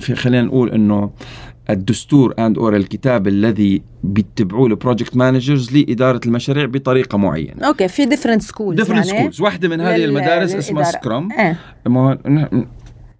في 0.00 0.14
خلينا 0.14 0.42
نقول 0.42 0.70
إنه 0.70 1.10
الدستور 1.70 2.34
and 2.38 2.58
or 2.58 2.76
الكتاب 2.76 3.28
الذي 3.28 3.82
بيتبعوه 4.04 4.66
ال 4.66 4.72
project 4.72 5.16
managers 5.16 5.76
لإدارة 5.76 6.20
المشاريع 6.26 6.64
بطريقة 6.64 7.18
معينة. 7.18 7.66
أوكي 7.66 7.88
في 7.88 8.04
different 8.06 8.42
schools 8.42 8.78
different 8.80 9.04
schools 9.04 9.40
واحدة 9.40 9.68
من 9.68 9.80
هذه 9.80 9.96
لل- 9.96 10.04
المدارس 10.04 10.54
اسمها. 10.54 10.82
scrum 10.82 11.28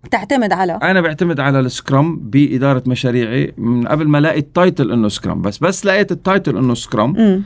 بتعتمد 0.04 0.52
على؟ 0.52 0.78
أنا 0.82 1.00
بعتمد 1.00 1.40
على 1.40 1.60
ال 1.60 1.70
scrum 1.70 2.16
بإدارة 2.16 2.82
مشاريعي. 2.86 3.52
من 3.58 3.88
قبل 3.88 4.08
ما 4.08 4.18
الاقي 4.18 4.38
ال 4.38 4.47
title 4.47 4.92
إنه 4.92 5.08
scrum 5.08 5.42
بس 5.42 5.58
بس 5.58 5.86
لقيت 5.86 6.12
ال 6.12 6.20
title 6.20 6.56
إنه 6.56 6.74
scrum. 6.74 7.42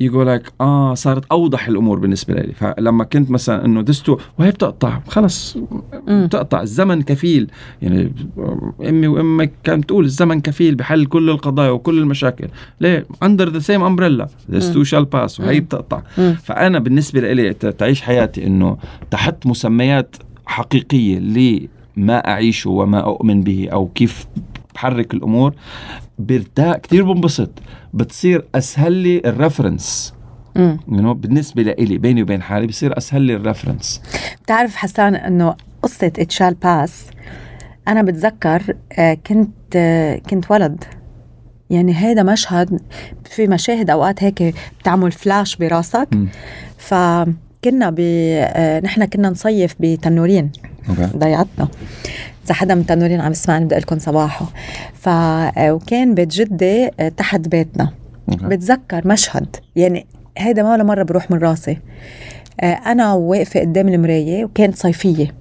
يقول 0.00 0.26
لك 0.26 0.52
آه 0.60 0.94
صارت 0.94 1.24
أوضح 1.32 1.68
الأمور 1.68 1.98
بالنسبة 1.98 2.34
لي. 2.34 2.52
فلما 2.52 3.04
كنت 3.04 3.30
مثلا 3.30 3.64
إنه 3.64 3.82
this 3.82 4.03
too 4.03 4.18
وهي 4.38 4.50
بتقطع. 4.50 5.00
خلص. 5.08 5.56
بتقطع. 6.08 6.62
الزمن 6.62 7.02
كفيل. 7.02 7.50
يعني 7.82 8.12
أمي 8.88 9.06
وأمك 9.06 9.52
كانت 9.64 9.84
تقول 9.84 10.04
الزمن 10.04 10.40
كفيل 10.40 10.74
بحل 10.74 11.06
كل 11.06 11.30
القضايا 11.30 11.70
وكل 11.70 11.98
المشاكل. 11.98 12.48
ليه؟ 12.80 13.06
under 13.22 13.48
the 13.48 13.58
same 13.58 13.82
umbrella 13.82 14.28
this 14.48 14.69
too 14.69 14.84
shall 14.84 15.04
pass 15.04 15.40
وهي. 15.40 15.60
بتقطع. 15.60 16.02
مم. 16.18 16.36
فأنا 16.44 16.78
بالنسبة 16.78 17.32
لي 17.32 17.52
تعيش 17.52 18.02
حياتي 18.02 18.46
إنه 18.46 18.76
تحت 19.10 19.46
مسميات 19.46 20.16
حقيقية 20.46 21.18
لما 22.00 22.18
اعيشه 22.28 22.70
وما 22.70 23.00
أؤمن 23.00 23.40
به 23.42 23.68
أو 23.72 23.88
كيف 23.88 24.26
بحرك 24.74 25.14
الأمور 25.14 25.54
برتاح 26.18 26.76
كثير 26.76 27.12
بنبسط. 27.12 27.50
بتصير 27.94 28.44
أسهل 28.54 28.92
لي 28.92 29.22
ال 29.24 29.32
reference. 29.32 30.14
يعني 30.56 31.14
بالنسبة 31.14 31.62
لي 31.62 31.98
بيني 31.98 32.22
وبين 32.22 32.42
حالي 32.42 32.66
بصير 32.66 32.98
أسهل 32.98 33.22
لي 33.22 33.34
ال 33.34 33.41
reference 33.41 34.02
بتعرف 34.42 34.76
حسان 34.76 35.14
إنه 35.14 35.54
قصة 35.82 36.06
it 36.18 36.28
shall 36.28 36.54
pass 36.54 37.06
أنا 37.88 38.02
بتذكر 38.02 38.62
آه، 38.98 39.14
كنت 39.14 39.76
آه، 39.76 40.16
كنت 40.30 40.50
ولد. 40.50 40.84
يعني 41.70 41.96
هيدا 41.96 42.22
مشهد 42.22 42.80
في 43.24 43.46
مشاهد 43.46 43.90
أوقات 43.90 44.22
هيك 44.24 44.54
بتعمل 44.80 45.12
فلاش 45.12 45.56
براسك. 45.56 46.08
مم. 46.12 46.28
فكنا 46.78 47.90
ب 47.90 47.96
آه، 48.00 48.80
نحن 48.80 49.04
كنا 49.04 49.30
نصيف 49.30 49.76
بتنورين. 49.80 50.52
ضيعتنا. 51.16 51.68
إذا 52.44 52.54
حدا 52.54 52.74
من 52.74 52.86
تنورين 52.86 53.20
عم 53.20 53.30
يسمعني 53.32 53.64
بدي 53.64 53.74
لكم 53.74 53.98
صباحه 53.98 54.46
ف 54.94 55.08
آه، 55.08 55.72
وكان 55.72 56.14
بيت 56.14 56.28
جدي 56.28 56.90
آه، 57.00 57.08
تحت 57.08 57.40
بيتنا. 57.40 57.92
بتذكر 58.28 59.08
مشهد. 59.08 59.56
يعني 59.76 60.06
هيدا 60.38 60.62
ما 60.62 60.72
ولا 60.72 60.82
مرة 60.84 61.02
بروح 61.02 61.30
من 61.30 61.38
راسي. 61.38 61.78
آه، 62.60 62.64
أنا 62.86 63.14
واقفة 63.14 63.60
قدام 63.60 63.88
المراية 63.88 64.44
وكانت 64.44 64.76
صيفية. 64.76 65.34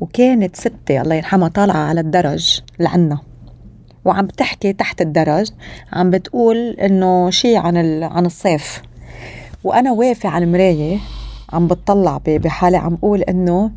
وكانت 0.00 0.56
ستي 0.56 1.00
الله 1.00 1.14
يرحمها 1.14 1.48
طالعة 1.48 1.76
على 1.76 2.00
الدرج 2.00 2.60
لعنا. 2.78 3.18
وعم 4.04 4.26
تحكي 4.26 4.72
تحت 4.72 5.00
الدرج 5.00 5.46
عم 5.92 6.10
بتقول 6.10 6.56
إنه 6.70 7.30
شيء 7.30 7.56
عن 7.58 7.76
ال- 7.76 8.04
عن 8.04 8.26
الصيف. 8.26 8.82
وأنا 9.64 9.92
واقفة 9.92 10.28
على 10.28 10.44
المراية 10.44 10.98
عم 11.52 11.66
بتطلع 11.66 12.20
بحالي 12.26 12.76
عم 12.76 12.94
أقول 12.94 13.22
إنه 13.22 13.70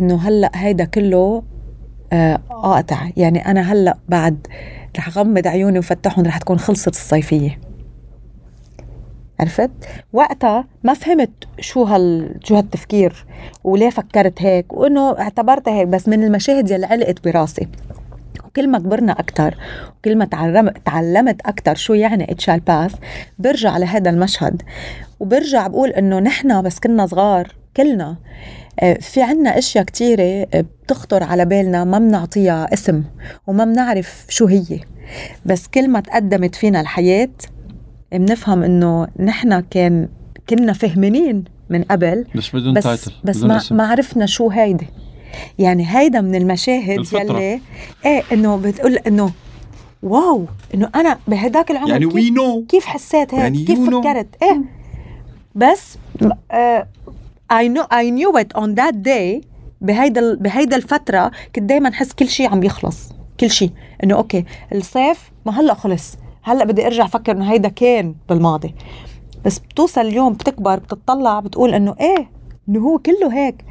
إنه 0.00 0.28
هلأ 0.28 0.50
هيدا 0.54 0.84
كله 0.84 1.42
آه، 2.12 2.40
قاطع. 2.50 3.10
يعني 3.16 3.46
أنا 3.46 3.72
هلأ 3.72 3.96
بعد 4.08 4.46
رح 4.98 5.18
غمض 5.18 5.46
عيوني 5.46 5.78
وفتحهم 5.78 6.26
رح 6.26 6.38
تكون 6.38 6.58
خلصت 6.58 6.88
الصيفية. 6.88 7.58
عرفت؟ 9.40 9.70
وقتها 10.12 10.64
ما 10.84 10.94
فهمت 10.94 11.30
شو 11.60 11.82
هال 11.82 12.34
شو 12.44 12.56
هالتفكير 12.56 13.26
وليه 13.64 13.90
فكرت 13.90 14.42
هيك 14.42 14.72
وإنه 14.72 15.18
اعتبرتها 15.18 15.74
هيك 15.74 15.88
بس 15.88 16.08
من 16.08 16.24
المشاهد 16.24 16.70
يلي 16.70 16.86
علقت 16.86 17.24
براسي. 17.24 17.68
وكل 18.44 18.68
ما 18.68 18.78
كبرنا 18.78 19.12
أكثر 19.12 19.54
وكل 19.98 20.16
ما 20.16 20.24
تعلمت 20.24 20.86
تعلمت 20.86 21.40
أكثر 21.40 21.74
شو 21.74 21.94
يعني 21.94 22.32
اتشال 22.32 22.60
باس 22.60 22.92
برجع 23.38 23.78
لهذا 23.78 24.10
المشهد. 24.10 24.62
وبرجع 25.20 25.66
بقول 25.66 25.90
إنه 25.90 26.18
نحن 26.18 26.62
بس 26.62 26.78
كنا 26.78 27.06
صغار 27.06 27.54
كلنا. 27.76 28.16
في 29.00 29.22
عنا 29.22 29.58
أشياء 29.58 29.84
كتيرة 29.84 30.46
آه، 30.54 30.64
بتخطر 30.84 31.22
على 31.22 31.44
بالنا 31.44 31.84
ما 31.84 31.98
بنعطيها 31.98 32.72
اسم 32.72 33.04
وما 33.46 33.64
بنعرف 33.64 34.24
شو 34.28 34.46
هي. 34.46 34.80
بس 35.46 35.66
كل 35.68 35.88
ما 35.88 36.00
تقدمت 36.00 36.54
فينا 36.54 36.80
الحياة 36.80 37.28
بنفهم 38.12 38.62
إنه 38.62 39.08
نحن 39.18 39.60
كان 39.60 40.08
كنا 40.50 40.72
فهمانين 40.72 41.44
من 41.70 41.82
قبل 41.82 42.24
بس 42.34 42.56
بدون 42.56 42.74
بس 42.74 42.82
title 42.84 43.12
بس 43.24 43.36
بدون 43.36 43.48
ما, 43.48 43.56
اسم. 43.56 43.76
ما 43.76 43.86
عرفنا 43.86 44.26
شو 44.26 44.48
هيدي. 44.48 44.86
يعني 45.58 45.86
هيدا 45.88 46.20
من 46.20 46.34
المشاهد 46.34 46.98
الفطرة. 46.98 47.40
يلي 47.40 47.60
إيه 48.06 48.22
إنه 48.32 48.56
بتقول 48.56 48.96
إنه 48.96 49.30
wow 50.02 50.46
إنه 50.74 50.90
أنا 50.94 51.18
بهداك 51.28 51.70
العمر 51.70 51.88
يعني 51.88 52.04
كيف, 52.04 52.14
we 52.14 52.30
know 52.30 52.64
كيف 52.68 52.84
حسيت 52.84 53.34
هيك؟ 53.34 53.40
يعني 53.42 53.64
كيف 53.64 53.78
know. 53.78 54.00
فكرت؟ 54.00 54.26
إيه. 54.42 54.60
بس 55.54 55.98
uh, 56.24 56.26
I 57.52 57.64
know 57.68 57.84
I 57.92 58.04
knew 58.10 58.32
it 58.42 58.60
on 58.62 58.74
that 58.80 58.94
day 59.06 59.46
بهيدا 59.80 60.34
بهيدا 60.34 60.76
الفترة 60.76 61.30
كنت 61.54 61.64
دائما 61.64 61.88
أحس 61.88 62.12
كل 62.12 62.28
شيء 62.28 62.48
عم 62.48 62.62
يخلص. 62.62 63.12
كل 63.40 63.50
شيء 63.50 63.70
إنه 64.04 64.14
أوكي 64.14 64.44
الصيف 64.74 65.30
ما 65.46 65.60
هلأ 65.60 65.74
خلص. 65.74 66.16
هلأ 66.42 66.64
بدي 66.64 66.86
أرجع 66.86 67.04
أفكر 67.04 67.32
إنه 67.32 67.52
هيدا 67.52 67.68
كان 67.68 68.14
بالماضي. 68.28 68.74
بس 69.44 69.58
بتوصل 69.58 70.00
اليوم 70.00 70.32
بتكبر 70.32 70.78
بتطلع 70.78 71.40
بتقول 71.40 71.74
إنه 71.74 71.94
إيه 72.00 72.30
إنه 72.68 72.80
هو 72.80 72.98
كله 72.98 73.32
هيك. 73.34 73.64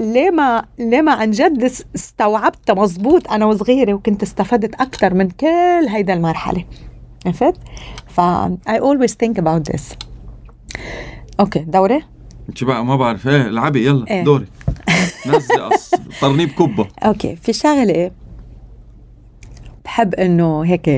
ليه 0.00 0.30
ما 0.30 0.64
ليه 0.78 1.00
ما 1.02 1.12
عن 1.12 1.30
جد 1.30 1.64
اس- 1.64 1.84
استوعبتها 1.94 2.74
مزبوط 2.74 3.30
أنا 3.30 3.46
وصغيرة 3.46 3.94
وكنت 3.94 4.22
استفدت 4.22 4.74
أكثر 4.74 5.14
من 5.14 5.30
كل 5.30 5.86
هيدا 5.88 6.12
المرحلة. 6.12 6.64
عرفت؟ 7.26 7.54
ف 8.06 8.20
I 8.68 8.78
always 8.78 9.12
think 9.24 9.38
about 9.38 9.72
this. 9.72 9.82
أوكي 11.40 11.58
دوري. 11.58 12.02
شو 12.54 12.66
بقى 12.66 12.84
ما 12.84 12.96
بعرف. 12.96 13.28
إيه 13.28 13.46
العبي 13.46 13.86
يلا 13.86 14.10
إيه. 14.10 14.24
دوري. 14.24 14.46
نزلي 15.26 15.58
قص 15.60 15.90
طرنيب 16.20 16.48
كبه 16.48 16.86
أوكي 17.02 17.36
في 17.36 17.52
شغلة 17.52 18.10
بحب 19.84 20.14
إنه 20.14 20.60
هيك 20.64 20.88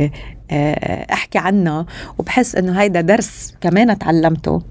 آه، 0.50 1.12
أحكي 1.12 1.38
عنها 1.38 1.86
وبحس 2.18 2.56
إنه 2.56 2.80
هيدا 2.80 3.00
درس 3.00 3.54
كمان 3.60 3.98
تعلمته. 3.98 4.62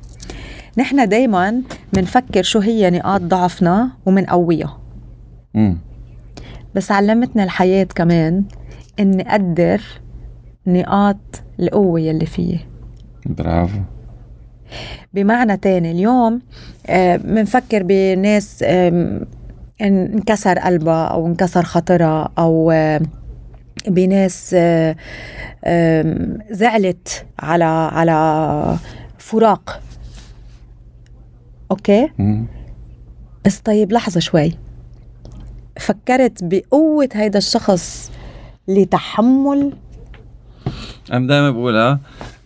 نحن 0.77 1.10
دايما 1.10 1.62
بنفكر 1.94 2.44
شو 2.44 2.60
هي 2.60 2.89
نقاط 2.89 3.22
ضعفنا 3.22 3.92
ومنقويها. 4.06 4.80
امم 5.56 5.77
بس 6.75 6.92
علمتنا 6.92 7.44
الحياة 7.44 7.84
كمان 7.84 8.44
إني 9.00 9.32
أقدر 9.32 9.82
نقاط 10.68 11.18
القوة 11.60 12.00
يلي 12.00 12.25
فيي. 12.25 12.60
برافو. 13.25 13.80
بمعنى 15.13 15.58
تاني. 15.58 15.92
اليوم 15.92 16.42
آه، 16.88 17.15
بنفكر 17.15 17.84
بناس 17.84 18.63
آم، 18.68 19.22
ان- 19.82 20.12
انكسر 20.13 20.60
قلبها 20.60 21.06
أو 21.06 21.27
انكسر 21.27 21.63
خاطرها 21.63 22.30
أو 22.39 22.72
آه، 22.72 23.01
بناس 23.88 24.56
آه، 24.60 24.96
زعلت 26.51 27.25
على 27.39 27.63
على 27.63 28.77
فراق. 29.18 29.82
أوكي؟ 31.72 32.10
مم. 32.20 32.46
بس 33.46 33.60
طيب 33.60 33.92
لحظة 33.92 34.20
شوي. 34.20 34.51
فكرت 35.80 36.44
بقوة 36.44 37.10
هيدا 37.13 37.38
الشخص 37.38 38.12
لتحمل؟ 38.68 39.74
أنا 41.13 41.27
دائما 41.27 41.51
بقولها 41.51 42.00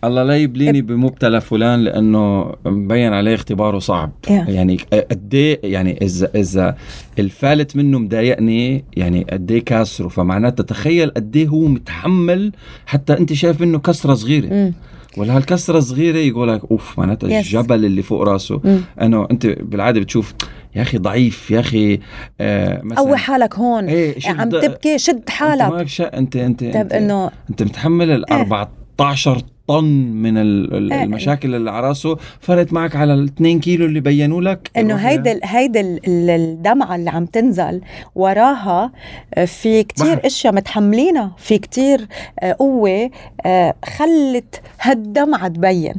الله 0.04 0.22
لا 0.22 0.36
يبليني 0.36 0.82
بمبتلى 0.82 1.40
فلان 1.40 1.84
لأنه 1.84 2.52
مبين 2.66 3.12
عليه 3.12 3.34
اختباره 3.34 3.78
صعب 3.78 4.10
Yeah. 4.26 4.30
يعني 4.30 4.76
قد 5.10 5.34
إيه 5.34 5.60
يعني 5.72 5.98
اذا 6.02 6.30
إذا 6.34 6.76
الفالت 7.18 7.76
منه 7.76 7.98
مضايقني 7.98 8.84
يعني 8.96 9.26
قد 9.32 9.50
إيه 9.50 9.64
كاسره 9.64 10.08
فمعناته 10.08 10.64
تخيل 10.64 11.10
قد 11.10 11.36
إيه 11.36 11.48
هو 11.48 11.60
متحمل 11.66 12.52
حتى 12.86 13.12
أنت 13.18 13.32
شايف 13.32 13.60
منه 13.60 13.78
كسرة 13.78 14.14
صغيرة. 14.14 14.72
ولا 15.16 15.36
هالكسرة 15.36 15.80
صغيرة 15.80 16.16
يقول 16.18 16.48
لك 16.48 16.60
أوف 16.70 16.98
معناتها 16.98 17.28
Yes. 17.28 17.32
الجبل 17.32 17.84
اللي 17.84 18.02
فوق 18.02 18.22
راسه 18.22 18.60
مم. 18.64 18.80
انه 19.02 19.26
أنت 19.30 19.46
بالعادة 19.46 20.00
بتشوف 20.00 20.34
يا 20.76 20.82
أخي 20.82 20.98
ضعيف 20.98 21.50
يا 21.50 21.60
أخي 21.60 22.00
آه 22.40 22.80
مثلا 22.84 22.98
قوي 23.04 23.16
حالك 23.16 23.54
هون 23.54 23.84
إيه 23.84 24.18
شد- 24.18 24.28
عم 24.40 24.48
تبكي 24.50 24.98
شد 24.98 25.14
أنت 25.14 25.30
حالك 25.30 25.62
مالك 25.72 25.88
شا... 25.88 26.18
انت 26.18 26.36
انت 26.36 26.60
طيب 26.60 26.74
انت, 26.76 26.92
انه 26.92 27.30
أنت 27.50 27.62
متحمل 27.62 28.10
ال 28.10 28.30
14 28.32 29.42
طن 29.68 29.84
من 30.12 30.36
إيه. 30.36 31.02
المشاكل 31.04 31.54
اللي 31.54 31.70
على 31.70 31.88
راسه. 31.88 32.16
فرقت 32.40 32.72
معك 32.72 32.96
على 32.96 33.14
ال 33.14 33.24
2 33.24 33.60
كيلو 33.60 33.86
اللي 33.86 34.00
بينوا 34.00 34.40
لك؟ 34.42 34.70
إنه 34.76 34.94
هيدا 34.94 35.40
هيدا 35.44 35.80
ال- 35.80 36.00
ال- 36.06 36.30
الدمعة 36.30 36.94
اللي 36.96 37.10
عم 37.10 37.26
تنزل 37.26 37.80
وراها 38.14 38.92
آه، 39.34 39.44
في 39.44 39.82
كتير. 39.82 40.26
أشياء 40.26 40.54
متحملينها. 40.54 41.32
في 41.38 41.58
كتير 41.58 42.06
آه، 42.40 42.52
قوة 42.58 43.10
آه، 43.46 43.74
خلت 43.96 44.60
هالدمعة 44.80 45.48
تبين. 45.48 45.94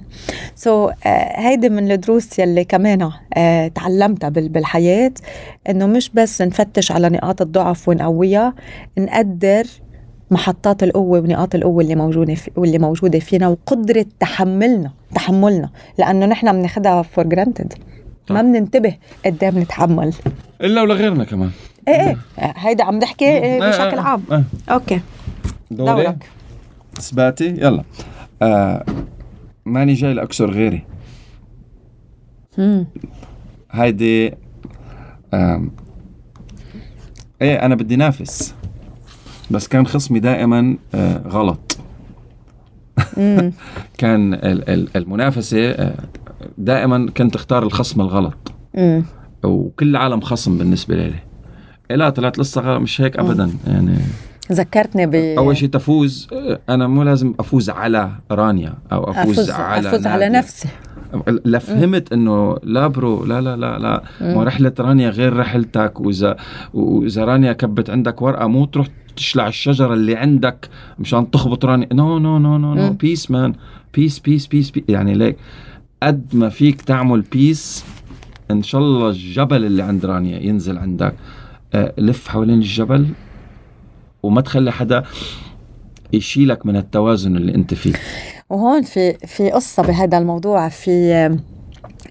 سو 0.55 0.89
so, 0.89 0.93
هيدي 1.35 1.69
من 1.69 1.91
الدروس 1.91 2.39
يلي 2.39 2.63
كمان 2.63 3.09
آه، 3.33 3.67
تعلمتها 3.67 4.29
بال- 4.29 4.49
بالحياة. 4.49 5.11
إنه 5.69 5.85
مش 5.87 6.09
بس 6.13 6.41
نفتش 6.41 6.91
على 6.91 7.09
نقاط 7.09 7.41
الضعف 7.41 7.89
ونقويها 7.89 8.53
نقدر 8.97 9.63
محطات 10.31 10.83
القوة 10.83 11.19
ونقاط 11.19 11.55
القوة 11.55 11.83
اللي 11.83 11.95
موجودة 11.95 12.35
في 12.35 12.51
واللي 12.55 12.79
موجودة 12.79 13.19
فينا 13.19 13.47
وقدرة 13.47 14.05
تحملنا 14.19 14.91
تحملنا. 15.15 15.69
لأنه 15.97 16.25
نحن 16.25 16.51
بناخدها 16.51 17.01
for 17.01 17.23
granted 17.27 17.73
ما. 18.29 18.41
بننتبه 18.41 18.95
قد 19.25 19.43
إيه 19.43 19.49
بنتحمل 19.49 20.13
إلا 20.61 20.81
ولغيرنا 20.81 21.23
كمان. 21.23 21.49
إيه 21.87 21.93
إيه. 22.09 22.17
هيدا 22.37 22.83
عم 22.83 22.95
نحكي 22.99 23.25
إيه 23.25 23.63
آه، 23.63 23.69
بشكل 23.69 23.97
آه، 23.97 24.01
عام. 24.01 24.23
آه. 24.31 24.43
okay. 24.69 25.01
دوري. 25.71 26.03
دورك. 26.03 26.29
إثباتي. 26.97 27.47
يلا. 27.47 27.83
آه 28.41 28.85
ماني 29.65 29.93
جاي 29.93 30.13
لأكسر 30.13 30.51
غيري. 30.51 30.83
مم. 32.57 32.87
هيدي 33.71 34.33
آم، 35.33 35.71
إيه 37.41 37.65
أنا 37.65 37.75
بدي 37.75 37.95
نافس. 37.95 38.55
بس 39.51 39.67
كان 39.67 39.87
خصمي 39.87 40.19
دائما 40.19 40.77
آه 40.95 41.21
غلط. 41.27 41.77
كان 43.97 44.33
ال- 44.33 44.69
ال- 44.69 44.89
المنافسة 44.95 45.69
آه، 45.69 45.93
دائما 46.57 47.09
كنت 47.17 47.35
أختار 47.35 47.63
الخصم 47.63 48.01
الغلط. 48.01 48.51
وكل 49.43 49.89
العالم 49.89 50.21
خصم 50.21 50.57
بالنسبة 50.57 50.95
لي 50.95 51.13
إيه 51.91 51.95
لا 51.97 52.09
طلعت 52.09 52.39
لسه 52.39 52.77
مش 52.79 53.01
هيك 53.01 53.19
ابدا 53.19 53.51
يعني 53.67 53.97
ذكرتني 54.51 55.05
ب 55.05 55.15
أول 55.15 55.57
شيء 55.57 55.69
تفوز 55.69 56.27
آه، 56.33 56.59
أنا 56.69 56.87
مو 56.87 57.03
لازم 57.03 57.33
أفوز 57.39 57.69
على 57.69 58.11
رانيا 58.31 58.73
أو 58.91 59.03
أفوز, 59.11 59.39
افوز 59.39 59.49
على 59.51 59.89
أفوز 59.89 60.07
على 60.07 60.25
نادية. 60.25 60.37
نفسي 60.39 60.67
لا 61.45 61.59
فهمت 61.59 62.13
إنه 62.13 62.57
لا 62.63 62.87
bro 62.87 63.25
لا 63.25 63.41
لا 63.41 63.55
لا 63.57 63.79
لا. 63.79 64.03
ما 64.21 64.43
رحلة 64.43 64.73
رانيا 64.79 65.09
غير 65.09 65.37
رحلتك. 65.37 65.99
وإذا 65.99 66.37
وإذا 66.73 67.25
رانيا 67.25 67.53
كبت 67.53 67.89
عندك 67.89 68.21
ورقة 68.21 68.47
مو 68.47 68.65
تروح 68.65 68.87
تشلع 69.15 69.47
الشجرة 69.47 69.93
اللي 69.93 70.15
عندك 70.15 70.69
مشان 70.99 71.31
تخبط 71.31 71.65
رانيا. 71.65 71.87
no 71.93 72.19
no 72.19 72.37
no 72.37 72.57
no 72.57 72.73
no. 72.73 72.93
peace 72.93 73.31
man 73.31 73.53
peace 73.93 74.19
peace 74.19 74.47
peace 74.47 74.71
يعني 74.89 75.13
ليك 75.13 75.37
قد 76.03 76.25
ما 76.33 76.49
فيك 76.49 76.81
تعمل 76.81 77.21
peace 77.21 77.85
إن 78.51 78.63
شاء 78.63 78.81
الله 78.81 79.09
الجبل 79.09 79.65
اللي 79.65 79.83
عند 79.83 80.05
رانيا 80.05 80.39
ينزل 80.39 80.77
عندك. 80.77 81.15
آه، 81.73 81.93
لف 81.97 82.27
حوالين 82.27 82.57
الجبل 82.57 83.05
وما 84.23 84.41
تخلي 84.41 84.71
حدا 84.71 85.03
يشيلك 86.13 86.65
من 86.65 86.75
التوازن 86.75 87.35
اللي 87.37 87.55
أنت 87.55 87.73
فيه. 87.73 87.93
وهون 88.49 88.81
في 88.81 89.13
في 89.13 89.51
قصة 89.51 89.83
بهذا 89.83 90.17
الموضوع 90.17 90.69
في 90.69 91.13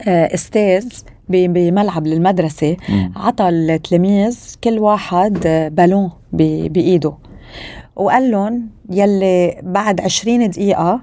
آه، 0.09 0.35
أستاذ 0.35 0.87
بملعب 1.29 2.07
للمدرسة 2.07 2.77
مم. 2.89 3.13
عطى 3.17 3.49
التلاميذ 3.49 4.39
كل 4.65 4.79
واحد 4.79 5.39
آه، 5.47 5.69
بالون 5.69 6.11
ب- 6.33 6.73
بإيده 6.73 7.13
وقال 7.97 8.31
لهم 8.31 8.69
يلي 8.91 9.61
بعد 9.63 10.01
20 10.01 10.51
دقيقة 10.51 11.01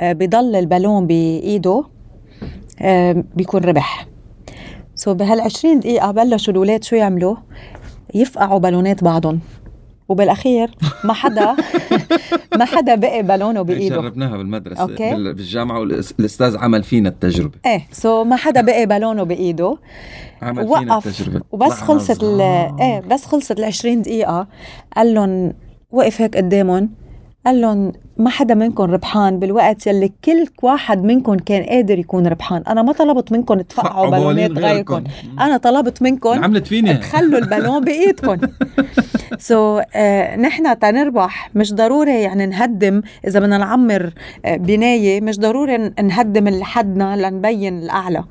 آه، 0.00 0.12
بضل 0.12 0.56
البالون 0.56 1.06
بإيده 1.06 1.84
آه، 2.80 3.24
بيكون 3.34 3.60
ربح 3.64 4.06
سو 4.94 5.14
بهال 5.14 5.40
20 5.40 5.80
دقيقة 5.80 6.10
بلشوا 6.10 6.52
الأولاد 6.52 6.84
شو 6.84 6.96
يعملوا؟ 6.96 7.36
يفقعوا 8.14 8.58
بالونات 8.58 9.04
بعضهم 9.04 9.40
وبالأخير 10.08 10.70
ما 11.04 11.12
حدا 11.12 11.56
ما 12.58 12.64
حدا 12.64 12.94
بقي 12.94 13.22
بالونه 13.22 13.62
بإيده. 13.62 13.96
جربناها 13.96 14.36
بالمدرسة 14.36 14.80
okay. 14.82 15.10
بال- 15.14 15.34
بالجامعة 15.34 15.80
والأستاذ 15.80 16.56
عمل 16.56 16.82
فينا 16.82 17.08
التجربة. 17.08 17.58
إيه 17.66 17.86
so 17.92 18.24
ما 18.24 18.36
حدا 18.36 18.60
بقي 18.60 18.86
بالونه 18.86 19.22
بإيده. 19.22 19.76
عمل 20.42 20.68
فينا 20.68 20.94
وقف. 20.96 21.06
التجربة. 21.06 21.40
وبس 21.52 21.72
خلصت 21.72 22.22
ال. 22.22 22.40
إيه 22.80 23.00
بس 23.00 23.24
خلصت 23.24 23.58
ال 23.58 23.64
20 23.64 24.02
دقيقة. 24.02 24.46
قال 24.96 25.14
لهم 25.14 25.52
وقف 25.90 26.20
هيك 26.20 26.36
قدامهم. 26.36 26.90
قال 27.46 27.60
لهم 27.60 27.92
ما 28.18 28.30
حدا 28.30 28.54
منكم 28.54 28.84
ربحان 28.84 29.38
بالوقت 29.38 29.86
يلي 29.86 30.12
كل 30.24 30.46
واحد 30.62 31.04
منكم 31.04 31.34
كان 31.34 31.62
قادر 31.62 31.98
يكون 31.98 32.26
ربحان. 32.26 32.62
أنا 32.68 32.82
ما 32.82 32.92
طلبت 32.92 33.32
منكم 33.32 33.60
تفقعوا 33.60 34.10
فقعوا 34.10 34.10
بالونات 34.10 34.50
غيركم. 34.50 35.04
أنا 35.40 35.56
طلبت 35.56 36.02
منكم 36.02 36.44
عملت 36.44 36.66
فيني. 36.66 36.94
تخلوا 36.94 37.38
البالون 37.38 37.84
بايدكم 37.84 38.36
so, 39.38 39.84
uh, 39.84 39.96
نحن 40.38 40.78
تنربح. 40.78 41.50
مش 41.54 41.74
ضروري 41.74 42.22
يعني 42.22 42.46
نهدم. 42.46 43.02
إذا 43.26 43.40
بدنا 43.40 43.58
نعمر 43.58 44.12
آه، 44.44 44.56
بناية 44.56 45.20
مش 45.20 45.38
ضروري 45.38 45.76
نهدم 46.02 46.48
اللي 46.48 46.64
حدنا 46.64 47.16
لنبين 47.16 47.78
الأعلى. 47.78 48.24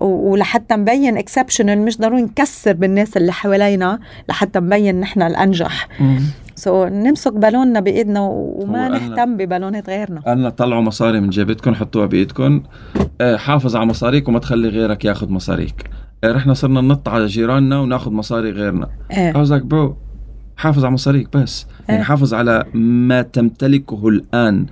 ولحتى 0.00 0.74
نبين 0.74 1.16
exceptional 1.16 1.78
مش 1.78 1.98
ضروري 1.98 2.22
نكسر 2.22 2.72
بالناس 2.72 3.16
اللي 3.16 3.32
حوالينا 3.32 3.98
لحتى 4.28 4.58
نبين 4.58 5.00
نحن 5.00 5.22
الأنجح. 5.22 5.88
so, 6.56 6.92
نمسك 6.92 7.32
بالوننا 7.32 7.80
بإيدنا 7.80 8.20
وما 8.20 8.86
هو 8.86 9.14
ببالونات 9.36 9.88
غيرنا. 9.90 10.20
قالنا 10.20 10.50
طلعوا 10.50 10.82
مصاري 10.82 11.20
من 11.20 11.30
جيبتكم 11.30 11.74
حطوها 11.74 12.06
بايدكم 12.06 12.62
آه، 13.20 13.36
حافظ 13.36 13.76
على 13.76 13.86
مصاريك 13.86 14.28
وما 14.28 14.38
تخلي 14.38 14.68
غيرك 14.68 15.04
ياخذ 15.04 15.30
مصاريك. 15.30 15.90
رحنا 16.24 16.54
صرنا 16.54 16.80
ننط 16.80 17.08
على 17.08 17.26
جيراننا 17.26 17.80
وناخذ 17.80 18.10
مصاري 18.10 18.50
غيرنا. 18.50 18.88
إيه 19.10 19.32
was 19.32 19.48
like 19.48 19.64
bro 19.74 19.92
حافظ 20.56 20.84
على 20.84 20.94
مصاريك 20.94 21.36
بس. 21.36 21.66
يعني 21.88 22.00
إيه. 22.00 22.04
حافظ 22.04 22.34
على 22.34 22.64
ما 22.74 23.22
تمتلكه 23.22 24.08
الآن. 24.08 24.66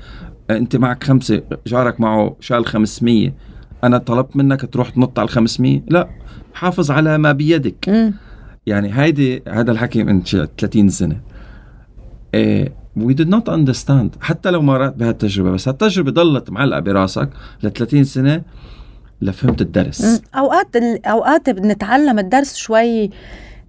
أنت 0.50 0.76
معك 0.76 1.04
خمسة 1.04 1.42
جارك 1.66 2.00
معه 2.00 2.36
شال 2.40 2.66
500 2.66 3.32
أنا 3.84 3.98
طلبت 3.98 4.36
منك 4.36 4.72
تروح 4.72 4.90
تنط 4.90 5.18
على 5.18 5.26
ال 5.26 5.32
500 5.32 5.80
لا 5.88 6.08
حافظ 6.54 6.90
على 6.90 7.18
ما 7.18 7.32
بيدك. 7.32 8.12
يعني 8.66 8.98
هيدي 9.00 9.42
هذا 9.48 9.72
الحكي 9.72 10.04
من 10.04 10.24
شي 10.24 10.46
30 10.58 10.88
سنة. 10.88 11.20
إيه 12.34 12.79
we 12.98 13.14
did 13.14 13.28
not 13.28 13.48
understand 13.48 14.08
حتى 14.20 14.50
لو 14.50 14.62
مرات 14.62 14.96
بهالتجربة 14.96 15.50
بس 15.50 15.68
هالتجربة 15.68 16.10
ضلت 16.10 16.50
معلقة 16.50 16.80
براسك 16.80 17.28
ل 17.62 17.70
30 17.70 18.04
سنة 18.04 18.42
لفهمت 19.22 19.60
الدرس 19.60 20.04
مم. 20.04 20.18
أوقات 20.34 20.76
أوقات 21.06 21.50
بنتعلم 21.50 22.18
الدرس 22.18 22.54
شوي 22.56 23.10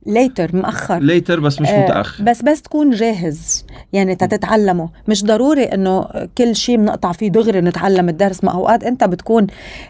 later 0.06 0.56
مأخر. 0.56 1.00
later 1.00 1.40
بس 1.40 1.62
مش 1.62 1.68
آه، 1.70 1.84
متأخر. 1.86 2.24
بس 2.24 2.42
بس 2.42 2.62
تكون 2.62 2.90
جاهز. 2.92 3.66
يعني 3.94 4.16
تتعلمه. 4.16 4.90
مش 5.08 5.24
ضروري 5.24 5.64
إنه 5.64 6.06
كل 6.38 6.56
شيء 6.56 6.78
بنقطع 6.78 7.12
فيه 7.12 7.28
دغري 7.30 7.62
نتعلم 7.62 8.10
الدرس. 8.10 8.44
ما 8.44 8.52
أوقات 8.52 8.84
أنت 8.84 9.04
بتكون 9.04 9.48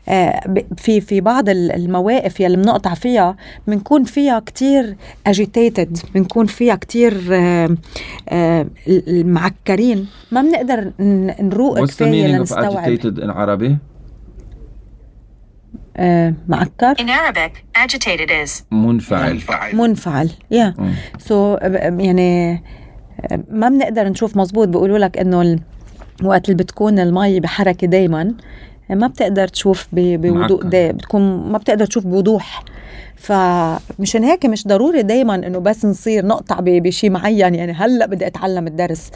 آه، 0.10 0.41
في 0.78 1.02
في 1.02 1.21
بعض 1.21 1.50
ال- 1.50 1.71
المواقف 1.71 2.39
يلي 2.39 2.58
بنقطع 2.58 2.93
فيها 2.93 3.36
بنكون 3.67 4.04
فيها 4.04 4.39
كتير 4.39 4.95
agitated 5.28 5.98
بنكون 6.15 6.45
فيها 6.45 6.76
كتير 6.76 7.13
آه، 7.32 8.65
المعكرين. 8.88 10.08
ما 10.32 10.41
بنقدر 10.41 10.91
نروق 11.41 11.86
كفاية 11.86 12.28
لنستوعب. 12.28 12.97
in 13.00 13.30
عربي؟ 13.30 13.78
آه، 15.98 16.34
معكر. 16.48 16.96
In 16.96 17.00
Arabic, 17.10 17.78
agitated 17.78 18.30
is. 18.48 18.62
منفعل. 18.72 19.40
منفعل. 19.74 20.30
يا 20.52 20.74
مم. 20.78 20.92
سو 21.20 21.58
يعني 21.62 22.64
ما 23.50 23.70
بنقدر 23.70 24.08
نشوف 24.10 24.38
مزبوط 24.38 24.68
بيقولوا 24.68 24.98
لك 24.98 25.18
إنه 25.18 25.60
وقت 26.24 26.46
اللي 26.50 26.64
بتكون 26.64 27.00
المي 27.00 27.40
بحركة 27.40 27.88
دائما 27.88 28.34
ما 28.90 29.08
بتقدر 29.08 29.48
تشوف 29.48 29.88
ب- 29.94 30.22
بوضوح. 30.22 30.64
دا 30.68 30.92
بتكون 30.92 31.52
ما 31.52 31.58
بتقدر 31.58 31.86
تشوف 31.86 32.08
بوضوح. 32.08 32.64
فمشان 33.16 34.24
هيك 34.24 34.46
مش 34.46 34.68
ضروري 34.68 35.02
دائما 35.04 35.36
إنه 35.36 35.60
بس 35.60 35.86
نصير 35.86 36.26
نقطع 36.26 36.60
ب- 36.60 36.64
بشيء 36.84 37.10
معين 37.10 37.56
يعني 37.56 37.72
هلأ 37.72 38.06
بدي 38.06 38.28
أتعلم 38.28 38.68
الدرس. 38.68 39.12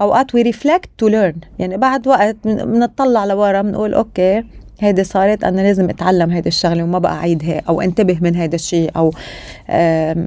أوقات 0.00 0.34
we 0.34 0.42
reflect 0.42 0.90
to 0.98 1.08
learn 1.08 1.34
يعني 1.58 1.76
بعد 1.76 2.08
وقت 2.08 2.36
بن- 2.44 2.64
بنطلع 2.72 3.24
لورا 3.24 3.62
بنقول 3.62 3.94
okay 3.94 4.44
هيدي 4.80 5.04
صارت 5.04 5.44
أنا 5.44 5.60
لازم 5.60 5.88
أتعلم 5.90 6.30
هيدي 6.30 6.48
الشغلة 6.48 6.82
وما 6.82 6.98
بقى 6.98 7.12
اعيدها 7.12 7.60
أو 7.68 7.80
انتبه 7.80 8.18
من 8.20 8.34
هيدا 8.36 8.54
الشيء 8.54 8.90
أو 8.96 9.12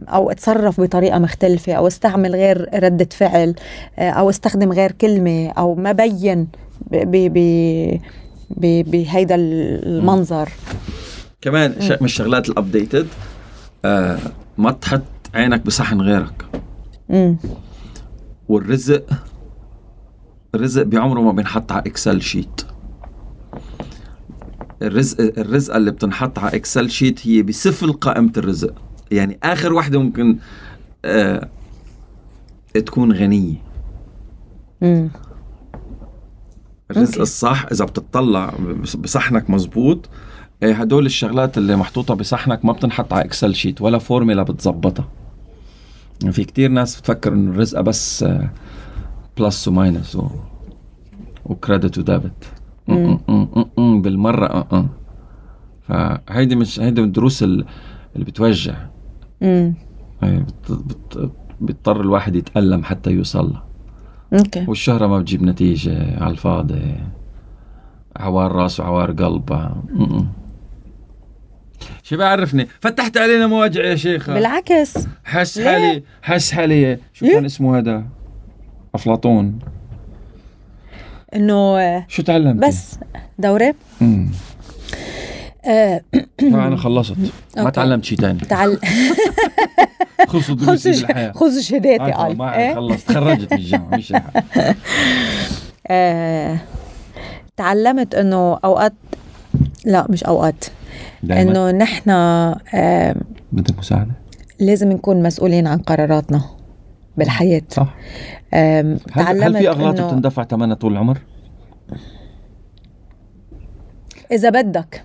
أو 0.09 0.31
أتصرف 0.31 0.81
بطريقة 0.81 1.19
مختلفة 1.19 1.73
أو 1.73 1.87
أستعمل 1.87 2.35
غير 2.35 2.69
ردة 2.83 3.09
فعل 3.11 3.55
آه، 3.99 4.09
أو 4.09 4.29
أستخدم 4.29 4.71
غير 4.71 4.91
كلمة 4.91 5.49
أو 5.49 5.75
ما 5.75 5.91
بين 5.91 6.47
ب- 6.91 6.95
ب- 7.11 7.33
ب- 7.33 7.99
ب- 8.49 8.91
بهيدا 8.91 9.35
المنظر. 9.35 10.49
كمان. 11.41 11.73
من 11.81 11.97
الشغلات 12.05 12.49
الابديتد 12.49 13.07
آه 13.85 14.17
ما 14.57 14.71
تحط 14.71 15.01
عينك 15.33 15.65
بصحن 15.65 16.01
غيرك. 16.01 16.45
امم 17.11 17.37
والرزق 18.49 19.03
الرزق 20.55 20.83
بعمره 20.83 21.19
ما 21.21 21.31
بينحط 21.31 21.71
على 21.71 21.81
Excel 21.87 22.21
sheet 22.21 22.61
الرزق 24.81 25.39
الرزقة 25.39 25.77
اللي 25.77 25.91
بتنحط 25.91 26.39
على 26.39 26.55
Excel 26.55 26.89
sheet 26.89 27.27
هي 27.27 27.41
بأسفل 27.41 27.93
قائمة 27.93 28.31
الرزق 28.37 28.73
يعني 29.11 29.39
آخر 29.43 29.73
وحده 29.73 29.99
ممكن 30.01 30.37
آه 31.05 31.49
تكون 32.73 33.11
غنية 33.11 33.55
امم 34.83 35.09
الرزق. 36.91 37.21
الصح 37.21 37.65
إذا 37.71 37.85
بتطلع 37.85 38.53
بصحنك 38.99 39.49
مزبوط 39.49 40.09
إيه، 40.63 40.73
هدول 40.73 41.05
الشغلات 41.05 41.57
اللي 41.57 41.75
محطوطة 41.75 42.13
بصحنك 42.13 42.65
ما 42.65 42.73
بتنحط 42.73 43.13
على 43.13 43.25
Excel 43.25 43.55
sheet 43.55 43.81
ولا 43.81 43.97
فورميلا 43.97 44.43
بتظبطها 44.43 45.07
يعني 46.21 46.33
في 46.33 46.43
كتير 46.43 46.69
ناس 46.69 46.99
بتفكر 46.99 47.33
إنه 47.33 47.51
الرزقة 47.51 47.81
بس 47.81 48.25
plus 49.37 49.67
و 49.67 49.74
minus. 49.74 50.17
و 51.45 51.53
credit 51.53 51.97
و 51.97 52.06
debit 52.06 52.53
مم. 52.87 54.01
بالمرة. 54.01 54.45
آه 54.45 54.67
آه 54.71 56.21
فهيدي 56.27 56.55
مش 56.55 56.79
هيدي 56.79 57.01
من 57.01 57.07
الدروس 57.07 57.43
ال- 57.43 57.65
اللي 58.15 58.25
بتوجع. 58.25 58.75
امم 59.43 59.73
بت... 60.23 60.71
بت... 60.71 61.31
بيضطر 61.61 62.01
الواحد 62.01 62.35
يتألم 62.35 62.83
حتى 62.83 63.11
يوصل 63.11 63.55
okay. 64.33 64.65
والشهرة 64.67 65.07
ما 65.07 65.19
بتجيب 65.19 65.43
نتيجة 65.43 66.23
على 66.23 66.31
الفاضي. 66.31 66.95
عوار 68.15 68.51
رأس 68.51 68.79
وعوار 68.79 69.11
قلب. 69.11 69.71
شو 72.03 72.17
بيعرفني 72.17 72.67
فتحت 72.79 73.17
علينا 73.17 73.47
مواجع 73.47 73.83
يا 73.83 73.95
شيخة. 73.95 74.33
بالعكس. 74.33 75.07
حس؟ 75.23 75.59
حالي 75.59 76.03
حس 76.21 76.51
حالي. 76.51 76.99
شو؟ 77.13 77.25
كان 77.25 77.45
اسمه 77.45 77.77
هذا؟ 77.77 78.05
أفلاطون. 78.95 79.59
إنه 81.35 82.07
شو 82.07 82.23
تعلمت 82.23 82.63
بس 82.67 82.95
دوره 83.39 83.75
مم. 84.01 84.31
آه. 85.65 86.01
أنا 86.41 86.77
خلصت. 86.77 87.15
ما. 87.57 87.69
تعلمت 87.69 88.05
شيء 88.05 88.17
ثاني 88.17 88.39
تعال 88.39 88.79
خلصوا 90.27 90.55
دروسي 90.55 90.93
خذ 91.33 91.59
شهاداتي 91.59 92.11
قال 92.11 92.37
ما 92.37 92.57
إيه؟ 92.57 92.75
خلصت. 92.75 93.07
تخرجت 93.09 93.53
من 93.53 93.59
الجامعة 93.59 93.97
مش. 93.97 94.13
آه، 95.87 96.57
تعلمت 97.57 98.15
إنه 98.15 98.53
اوقات 98.65 98.93
لا 99.85 100.07
مش 100.09 100.23
أوقات. 100.23 100.65
إنه 101.31 101.71
نحن 101.71 102.09
آه، 102.09 103.15
بدك 103.51 103.77
مساعدة؟ 103.79 104.11
لازم 104.59 104.91
نكون 104.91 105.23
مسؤولين 105.23 105.67
عن 105.67 105.77
قراراتنا. 105.77 106.41
بالحياة. 107.17 107.61
صح. 107.69 107.95
هل, 108.53 109.43
هل 109.43 109.57
في 109.57 109.69
أغلاط 109.69 109.99
إنه 109.99 110.07
بتندفع 110.07 110.43
ثمنها 110.43 110.75
طول 110.75 110.91
العمر؟ 110.91 111.17
إذا 114.31 114.49
بدك 114.49 115.03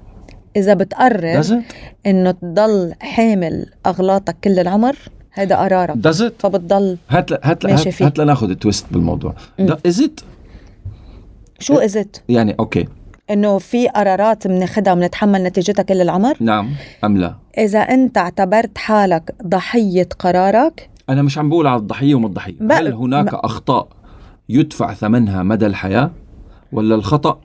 إذا 0.56 0.74
بتقرر? 0.74 1.62
إنه 2.06 2.30
تضل 2.30 2.94
حامل 3.00 3.66
أغلاطك 3.86 4.36
كل 4.44 4.58
العمر 4.58 4.96
هيدا 5.34 5.56
قرارك. 5.56 5.94
Does 5.94 6.20
it? 6.20 6.32
فبتضل 6.38 6.98
هات 7.08 7.30
ل- 7.30 7.38
هات 7.42 7.64
ل- 7.64 7.70
ماشي 7.70 7.90
فيه. 7.90 8.06
هات 8.06 8.18
لناخذ 8.18 8.50
التويست 8.50 8.86
بالموضوع. 8.90 9.34
ده 9.58 9.78
از 9.86 10.00
ات 10.00 10.20
شو 11.58 11.74
ازت 11.78 12.22
يعني 12.28 12.56
أوكي 12.60 12.88
إنه 13.30 13.58
في 13.58 13.88
قرارات 13.88 14.46
بناخدها 14.46 14.94
بنتحمل 14.94 15.42
نتيجتها 15.42 15.82
كل 15.82 16.00
العمر؟ 16.00 16.36
نعم. 16.40 16.70
أم 17.04 17.16
لا؟ 17.16 17.34
إذا 17.58 17.78
أنت 17.78 18.18
اعتبرت 18.18 18.78
حالك 18.78 19.34
ضحية 19.46 20.08
قرارك 20.18 20.90
أنا 21.08 21.22
مش 21.22 21.38
عم 21.38 21.48
بقول 21.48 21.66
على 21.66 21.80
الضحية 21.80 22.14
وما 22.14 22.26
الضحية 22.26 22.54
هل 22.70 22.92
هناك 22.92 23.34
أخطاء 23.34 23.88
يدفع 24.48 24.94
ثمنها 24.94 25.42
مدى 25.42 25.66
الحياة 25.66 26.10
ولا 26.72 26.94
الخطأ 26.94 27.40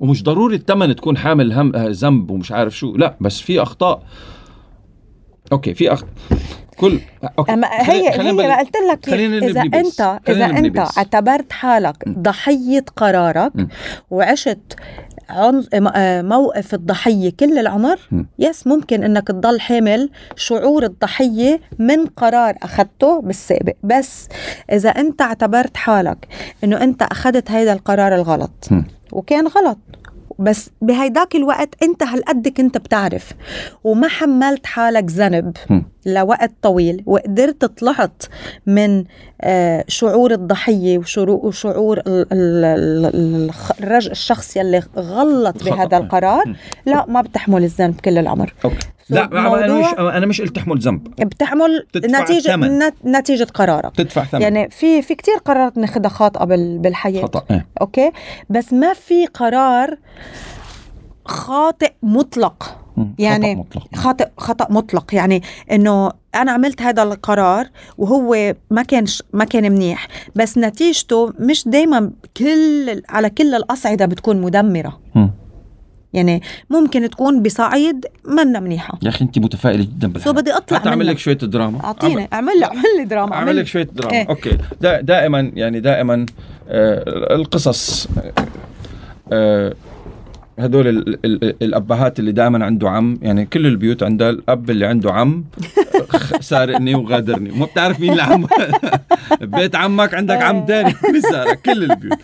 ومش 0.00 0.22
ضروري 0.22 0.56
الثمن 0.56 0.96
تكون 0.96 1.16
حامل 1.16 1.52
هم 1.52 1.72
ذنب 1.76 2.30
ومش 2.30 2.52
عارف 2.52 2.76
شو 2.76 2.96
لا 2.96 3.14
بس 3.20 3.40
في 3.40 3.62
أخطاء 3.62 4.02
okay 5.52 5.74
في 5.74 5.92
اخطاء 5.92 6.10
كل 6.76 7.00
okay 7.38 7.52
أما 7.52 7.68
هي 7.70 8.12
خلينا 8.12 8.42
هي 8.42 8.48
ما 8.48 8.58
قلت 8.58 8.76
لك 8.92 9.08
إذا. 9.08 9.62
انت 9.62 10.20
إذا 10.28 10.44
أنت. 10.44 10.78
اعتبرت 10.98 11.52
حالك 11.52 12.08
ضحية 12.08 12.84
قرارك 12.96 13.56
م. 13.56 13.66
وعشت 14.10 14.76
موقف 16.22 16.74
الضحية 16.74 17.32
كل 17.40 17.58
العمر 17.58 17.98
م. 18.10 18.22
yes 18.38 18.66
ممكن 18.66 19.04
إنك 19.04 19.28
تضل 19.28 19.60
حامل 19.60 20.10
شعور 20.36 20.82
الضحية 20.84 21.60
من 21.78 22.06
قرار 22.06 22.54
أخذته 22.62 23.20
بالسابق 23.20 23.74
بس 23.82 24.28
إذا 24.72 24.88
أنت 24.88 25.22
اعتبرت 25.22 25.76
حالك 25.76 26.28
إنه 26.64 26.82
أنت 26.82 27.02
أخذت 27.02 27.50
هذا 27.50 27.72
القرار 27.72 28.14
الغلط 28.14 28.68
م. 28.70 28.82
وكان 29.12 29.46
غلط 29.46 29.78
بس 30.38 30.70
بهيداك 30.82 31.34
الوقت 31.36 31.82
أنت 31.82 32.02
هالقد 32.02 32.48
كنت 32.48 32.78
بتعرف 32.78 33.32
وما 33.84 34.08
حملت 34.08 34.66
حالك 34.66 35.04
ذنب. 35.10 35.56
لوقت 36.06 36.52
طويل 36.62 37.02
وقدرت 37.06 37.64
طلعت 37.64 38.22
من 38.66 39.04
آه، 39.40 39.84
شعور 39.88 40.32
الضحية 40.32 40.98
وشعور 40.98 42.02
الشخص 43.92 44.56
يلي 44.56 44.82
غلط. 44.96 45.64
بهذا 45.64 45.96
القرار. 45.96 46.54
لا 46.86 47.04
ما 47.08 47.20
بتحمل 47.20 47.64
الذنب 47.64 48.00
كل 48.00 48.18
العمر. 48.18 48.54
okay. 48.64 48.76
So 48.76 49.06
لا 49.10 49.24
أنا 49.24 49.78
مش 49.80 49.86
أنا 49.98 50.26
مش 50.26 50.40
قلت 50.40 50.56
تحمل 50.56 50.78
ذنب. 50.78 51.04
بتحمل 51.20 51.86
تدفع 51.92 52.22
نتيجة 52.22 52.48
الثمن. 52.54 52.78
نت- 52.78 52.94
نتيجة 53.06 53.44
قرارك. 53.54 53.96
تدفع 53.96 54.24
ثمن. 54.24 54.42
يعني 54.42 54.70
في 54.70 55.02
في 55.02 55.14
كتير 55.14 55.34
قرارات 55.44 55.78
ناخدها 55.78 56.08
خاطئة 56.10 56.44
بال- 56.44 56.78
بالحياة. 56.78 57.22
خطأ 57.22 57.44
إيه. 57.50 57.66
okay؟ 57.80 58.12
بس 58.50 58.72
ما 58.72 58.92
في 58.92 59.26
قرار 59.26 59.96
خاطئ 61.24 61.92
مطلق. 62.02 62.76
يعني 63.18 63.54
خطأ 63.54 63.60
مطلق. 63.78 63.96
خطأ 63.96 64.26
خطأ 64.38 64.66
مطلق. 64.70 65.14
يعني 65.14 65.42
إنه 65.72 66.10
أنا 66.34 66.52
عملت 66.52 66.82
هذا 66.82 67.02
القرار 67.02 67.66
وهو 67.98 68.54
ما 68.70 68.82
كان 68.82 69.06
ش- 69.06 69.22
ما 69.32 69.44
كان 69.44 69.72
منيح. 69.72 70.08
بس 70.36 70.58
نتيجته 70.58 71.32
مش 71.38 71.68
دائما 71.68 72.10
كل 72.36 73.02
على 73.08 73.30
كل 73.30 73.54
الأصعدة 73.54 74.06
بتكون 74.06 74.40
مدمرة. 74.40 75.00
يعني 76.12 76.42
ممكن 76.70 77.10
تكون 77.10 77.42
بصعيد 77.42 78.06
منا 78.24 78.60
منيحة. 78.60 78.98
يا 79.02 79.08
أخي 79.08 79.24
انت 79.24 79.38
متفائلة 79.38 79.82
جدا 79.84 80.06
so 80.06 80.12
بالحياة 80.12 80.32
بدي 80.32 80.52
أطلع 80.52 80.78
حتى 80.78 80.88
أعمل. 80.88 81.06
لك 81.06 81.18
شوية 81.18 81.34
دراما. 81.36 81.84
أعطيني 81.84 82.28
أعمل. 82.32 82.52
لي 82.58 82.64
أعمل 82.64 82.82
لي 82.98 83.04
دراما 83.04 83.34
أعمل 83.34 83.56
لك 83.56 83.66
شوية 83.66 83.88
دراما. 83.92 84.12
إيه. 84.14 84.28
okay. 84.28 84.58
دا 84.80 85.00
دائما 85.00 85.52
يعني 85.54 85.80
دائما 85.80 86.26
آه 86.68 87.34
القصص 87.34 88.08
آه 89.32 89.74
هدول 90.58 90.88
ال 90.88 91.18
ال 91.24 91.62
الأبهات 91.62 92.18
اللي 92.18 92.32
دائما 92.32 92.64
عنده 92.64 92.90
عم 92.90 93.18
يعني 93.22 93.46
كل 93.46 93.66
البيوت 93.66 94.02
عندها 94.02 94.30
الأب 94.30 94.70
اللي 94.70 94.86
عنده 94.86 95.12
عم 95.12 95.44
سارقني 96.40 96.94
وغادرني. 96.94 97.50
وما 97.50 97.66
بتعرف 97.66 98.00
مين 98.00 98.12
العم؟ 98.12 98.46
بيت 99.40 99.76
عمك 99.76 100.14
عندك 100.14 100.42
عم 100.42 100.66
تاني. 100.66 100.94
بيسارق 101.12 101.52
كل 101.54 101.84
البيوت. 101.90 102.18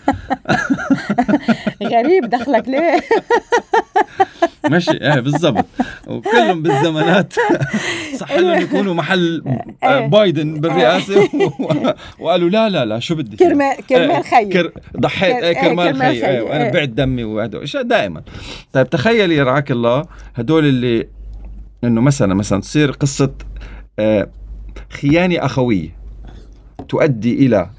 غريب 1.83 2.25
دخلك 2.25 2.69
ليه؟ 2.69 3.01
ماشي 4.71 4.91
إيه 4.91 5.21
بالضبط. 5.21 5.65
وكلهم 6.07 6.63
بالزمانات. 6.63 7.33
صح 8.21 8.33
لهم 8.33 8.61
يكونوا 8.63 8.95
محل 8.95 9.43
آه، 9.83 9.99
إيه. 9.99 10.07
بايدن 10.07 10.61
بالرئاسة. 10.61 11.29
و- 11.35 11.93
وقالوا 12.25 12.49
لا 12.51 12.69
لا 12.69 12.85
لا 12.85 12.99
شو 12.99 13.15
بدي 13.15 13.37
كرمال 13.37 13.77
كرمال 13.89 14.25
خيي. 14.25 14.45
كر... 14.45 14.73
ضحيت 14.97 15.37
إيه 15.37 15.53
كرمال 15.61 15.97
خي 15.97 16.11
إيه 16.27 16.41
وأنا. 16.41 16.71
بعت 16.71 16.89
دمي 16.89 17.25
وهدول 17.25 17.67
دائما. 17.85 18.23
طيب 18.73 18.91
تخيلي 18.91 19.43
رعاك 19.43 19.71
الله 19.71 20.05
هدول 20.35 20.65
اللي 20.65 21.09
إنه 21.85 22.01
مثلا 22.01 22.35
مثلا 22.35 22.61
تصير 22.61 22.91
قصة 22.91 23.31
آه، 23.99 24.29
خيانة 24.91 25.45
أخوية 25.47 25.89
تؤدي 26.89 27.47
إلى 27.47 27.71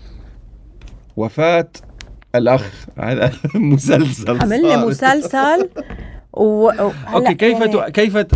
وفاة 1.17 1.69
الأخ. 2.35 2.65
هذا 2.99 3.31
مسلسل 3.55 4.41
عمل 4.41 4.61
لي 4.61 4.69
صار. 4.75 4.87
مسلسل 4.87 5.69
و... 6.33 6.69
أوكي 6.69 7.33
كيف 7.33 7.59
يعني... 7.59 7.71
تو... 7.71 7.81
كيف 7.81 8.17
ت... 8.17 8.31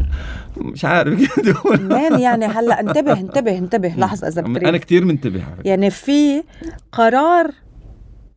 مش 0.58 0.86
عارف. 0.86 1.40
مان 1.82 2.20
يعني 2.20 2.46
هلأ 2.46 2.80
انتبه 2.80 3.14
انتبه 3.14 3.58
انتبه. 3.58 3.94
لحظة 3.98 4.28
إذا 4.28 4.42
أنا 4.42 4.54
بتريد. 4.60 4.76
كثير 4.76 5.06
منتبه. 5.06 5.44
يعني 5.66 5.90
في 5.90 6.44
قرار 6.92 7.52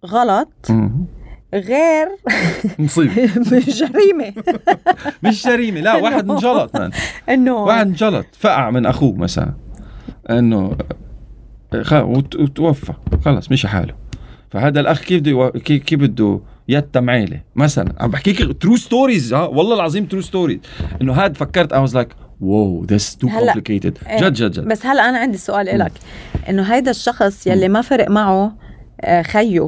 غلط. 0.06 0.68
غير 1.54 2.08
مصيبة. 2.78 3.26
جريمة. 3.80 4.32
مش 5.22 5.46
جريمة. 5.46 5.80
لا 5.80 5.94
واحد 5.96 6.30
انجلط 6.30 6.76
إنه 7.28 7.52
واحد 7.54 7.86
انجلط 7.86 8.26
فقع 8.38 8.70
من 8.70 8.86
أخوه 8.86 9.16
مثلا. 9.16 9.52
إنه. 10.30 10.76
وتوفى. 11.92 12.92
خلص 13.24 13.52
مشي 13.52 13.68
حاله. 13.68 13.94
فهذا 14.50 14.80
الأخ 14.80 15.00
كيف 15.00 15.20
بده 15.22 15.50
كيف 15.60 16.00
بده 16.00 16.40
يتم 16.68 17.10
عيله 17.10 17.40
مثلا 17.56 17.94
عم 18.00 18.10
بحكيك 18.10 18.62
true 18.62 18.76
stories 18.76 19.34
ها 19.34 19.44
والله 19.46 19.74
العظيم 19.74 20.04
true 20.04 20.20
stories 20.20 20.58
إنه 21.02 21.12
هاد 21.12 21.36
فكرت 21.36 21.72
I 21.72 21.80
was 21.80 21.94
like 21.94 22.08
wow 22.40 22.84
this 22.84 23.16
too 23.16 23.28
complicated. 23.28 23.98
جد 24.20 24.32
جد 24.32 24.50
جد. 24.50 24.64
بس 24.64 24.86
هلأ 24.86 25.08
أنا 25.08 25.18
عندي 25.18 25.38
سؤال 25.38 25.78
لك 25.78 25.92
إنه 26.48 26.62
هيدا 26.62 26.90
الشخص 26.90 27.46
يلي 27.46 27.68
ما 27.68 27.80
فرق 27.80 28.10
معه 28.10 28.56
آه، 29.00 29.22
خيه 29.22 29.60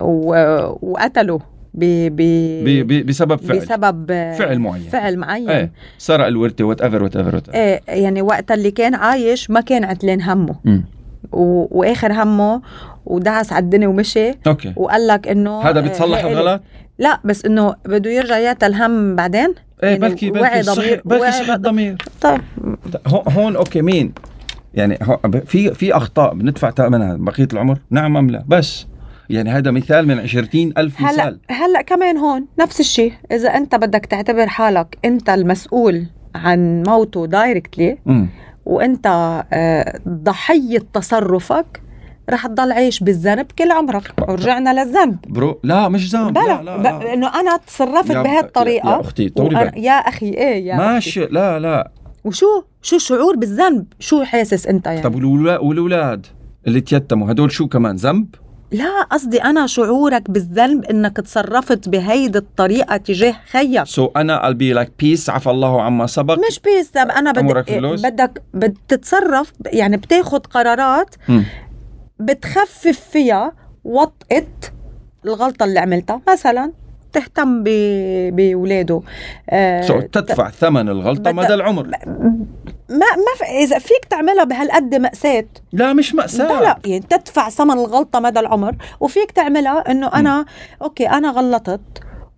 و... 0.00 0.34
وقتله 0.82 1.38
ب... 1.74 1.84
ب... 2.08 2.16
ب... 2.64 2.86
ب... 2.86 3.06
بسبب 3.06 3.36
فعل. 3.36 3.58
بسبب 3.58 4.06
فعل 4.38 4.58
معين. 4.58 4.82
فعل 4.82 5.16
معين. 5.16 5.50
إيه. 5.50 5.72
سرق 5.98 6.26
الورثة 6.26 6.64
whatever 6.64 7.02
whatever 7.02 7.42
إيه 7.54 7.80
يعني 7.88 8.22
وقت 8.22 8.52
اللي 8.52 8.70
كان 8.70 8.94
عايش 8.94 9.50
ما 9.50 9.60
كان 9.60 9.84
عتلان 9.84 10.22
همه. 10.22 10.56
ever 10.66 10.82
و... 11.32 11.66
وآخر 11.80 12.12
همه 12.12 12.62
ودعس 13.06 13.52
على 13.52 13.62
الدنيا 13.62 13.88
ومشي. 13.88 14.30
أوكي. 14.46 14.72
وقال 14.76 15.06
لك 15.06 15.28
إنه 15.28 15.62
هذا 15.62 15.78
آه، 15.78 15.82
بتصلح 15.82 16.24
الغلط؟ 16.24 16.62
لا 16.98 17.20
بس 17.24 17.44
إنه 17.44 17.74
بده 17.84 18.10
يرجع 18.10 18.38
يعتل 18.38 18.74
هم 18.74 19.16
بعدين؟ 19.16 19.54
إيه 19.82 19.88
يعني 19.88 20.00
بلكي 20.00 20.30
بلكي 20.30 20.60
ضمير- 20.60 21.02
بلكي 21.04 21.20
وعي 21.20 21.32
صحي 21.32 21.54
الضمير 21.54 21.96
طيب. 22.20 22.40
هون 23.06 23.56
أوكي 23.56 23.82
مين؟ 23.82 24.12
يعني 24.74 24.98
في 25.46 25.74
في 25.74 25.96
أخطاء 25.96 26.34
بندفع 26.34 26.70
ثمنها 26.70 27.16
بقية 27.16 27.48
العمر؟ 27.52 27.78
نعم 27.90 28.16
أم 28.16 28.30
لا؟ 28.30 28.44
بس. 28.48 28.86
يعني 29.30 29.50
هذا 29.50 29.70
مثال 29.70 30.06
من 30.06 30.18
عشرين 30.18 30.72
ألف 30.78 31.00
هلا 31.00 31.12
مثال. 31.12 31.40
هلأ 31.50 31.82
كمان 31.82 32.16
هون 32.16 32.46
نفس 32.58 32.80
الشيء. 32.80 33.12
إذا 33.32 33.48
أنت 33.48 33.74
بدك 33.74 34.06
تعتبر 34.06 34.46
حالك 34.46 34.98
أنت 35.04 35.30
المسؤول 35.30 36.06
عن 36.34 36.82
موته 36.86 37.26
directly. 37.26 37.98
وانت 38.68 39.06
آه، 39.52 39.98
ضحيه 40.08 40.78
تصرفك 40.92 41.82
رح 42.30 42.46
تضل 42.46 42.72
عايش 42.72 43.00
بالذنب 43.00 43.46
كل 43.58 43.70
عمرك. 43.72 44.12
ورجعنا 44.28 44.84
للذنب. 44.84 45.16
bro 45.28 45.60
لا 45.64 45.88
مش 45.88 46.14
ذنب. 46.14 46.38
لا 46.38 46.62
لا, 46.62 46.76
ب- 46.76 46.82
لا. 46.82 47.14
إنه 47.14 47.40
أنا 47.40 47.56
تصرفت 47.56 48.12
بهالطريقة. 48.12 48.90
يا 48.90 49.00
أختي، 49.00 49.28
طولي 49.28 49.56
وأنا-. 49.56 49.76
يا 49.78 49.92
أخي 49.92 50.26
إيه 50.26 50.66
يا 50.66 50.74
أختي. 50.74 50.86
ماشي 50.86 51.20
لا 51.26 51.58
لا. 51.58 51.90
وشو 52.24 52.46
شو 52.82 52.98
شعور 52.98 53.36
بالذنب؟ 53.36 53.86
شو 54.00 54.24
حاسس 54.24 54.66
أنت 54.66 54.86
يعني؟ 54.86 55.00
طب 55.02 55.14
والولا- 55.14 55.58
والولاد 55.60 56.26
اللي 56.66 56.80
تيتموا 56.80 57.30
هدول 57.30 57.52
شو 57.52 57.68
كمان 57.68 57.96
ذنب؟ 57.96 58.34
لا 58.70 59.02
قصدي 59.02 59.42
أنا 59.42 59.66
شعورك 59.66 60.30
بالذنب 60.30 60.84
إنك 60.84 61.16
تصرفت 61.16 61.88
بهيدي 61.88 62.38
الطريقة 62.38 62.96
تجاه 62.96 63.34
خيك 63.50 63.82
so 63.84 64.06
so 64.06 64.10
أنا 64.16 64.42
I'll 64.42 64.54
be 64.56 64.78
like 64.78 64.90
peace 65.02 65.28
عفى 65.28 65.50
الله 65.50 65.82
عما 65.82 66.06
سبق 66.06 66.38
مش 66.48 66.60
peace 66.60 66.90
طب 66.90 67.08
أنا 67.08 67.32
بدك؟ 67.32 67.72
بدك 68.04 68.42
بتتصرف 68.54 69.52
يعني 69.66 69.96
بتاخد 69.96 70.46
قرارات 70.46 71.14
مم. 71.28 71.44
بتخفف 72.20 73.00
فيها 73.12 73.52
وطئة 73.84 74.46
الغلطة 75.24 75.64
اللي 75.64 75.78
عملتها 75.80 76.20
مثلا 76.32 76.72
تهتم 77.12 77.62
ب- 77.64 78.36
بولاده. 78.36 79.00
آه 79.50 79.86
so 79.86 79.92
تدفع 80.12 80.50
ثمن 80.50 80.88
الغلطة 80.88 81.32
مدى 81.32 81.54
العمر. 81.54 81.86
ما 82.88 83.06
ما 83.16 83.34
في 83.38 83.44
إذا 83.44 83.78
فيك 83.78 84.04
تعملها 84.10 84.44
بهالقد 84.44 84.94
مأساة. 84.94 85.44
لا 85.72 85.92
مش 85.92 86.14
مأساة. 86.14 86.46
لا 86.48 86.60
لا 86.64 86.78
يعني 86.84 87.00
تدفع 87.10 87.48
ثمن 87.48 87.70
الغلطة 87.70 88.20
مدى 88.20 88.40
العمر 88.40 88.74
وفيك 89.00 89.30
تعملها 89.30 89.90
إنه 89.90 90.06
أنا 90.06 90.44
أوكي 90.82 91.08
أنا 91.08 91.30
غلطت 91.30 91.80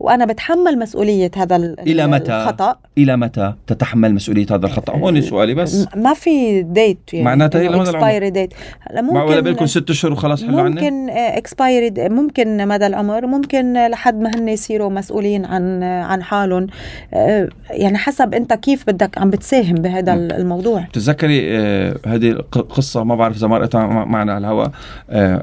وأنا 0.01 0.25
بتحمل 0.25 0.79
مسؤولية 0.79 1.31
هذا 1.37 1.57
ال- 1.57 1.81
إلى 1.81 2.07
متى؟ 2.07 2.33
الخطأ. 2.43 2.77
إلى 2.99 3.17
متى 3.17 3.55
تتحمل 3.67 4.15
مسؤولية 4.15 4.47
هذا 4.51 4.67
الخطأ؟ 4.67 4.93
هون 4.97 5.21
سؤالي 5.21 5.55
بس. 5.55 5.87
ما 5.97 6.15
في 6.15 6.63
date 6.63 6.99
يعني 7.13 7.25
معناتها 7.25 7.61
إلى 7.61 7.79
مدى 7.79 7.91
العمر. 7.91 8.29
date 8.29 8.55
هلا 8.81 9.01
مع 9.03 9.23
ولا 9.23 9.35
ممكن 9.35 9.41
بالكم 9.45 9.67
ست 9.67 9.91
أشهر 9.91 10.13
وخلاص 10.13 10.45
حلوا 10.45 10.61
عني 10.61 10.75
ممكن 10.75 11.11
expiry 11.11 12.09
ممكن 12.09 12.69
مدى 12.69 12.87
العمر 12.87 13.27
ممكن 13.27 13.87
لحد 13.87 14.21
ما 14.21 14.31
هن 14.35 14.49
يصيروا 14.49 14.91
مسؤولين 14.91 15.45
عن 15.45 15.83
عن 15.83 16.23
حالهم. 16.23 16.67
آه، 17.15 17.49
يعني 17.71 17.99
حسب 17.99 18.35
أنت 18.35 18.53
كيف 18.53 18.85
بدك 18.87 19.19
عم 19.19 19.31
بتساهم 19.31 19.75
بهذا. 19.75 20.15
الموضوع. 20.15 20.81
تتذكري 20.93 21.59
آه، 21.59 21.97
هذه 22.07 22.33
ق- 22.53 22.59
قصة 22.59 23.05
ما 23.05 23.15
بعرف 23.15 23.37
إذا 23.37 23.47
مرقتها 23.47 23.87
مع- 23.87 24.05
معنا 24.05 24.33
على 24.33 24.47
الهواء. 24.47 24.71
آه، 25.11 25.43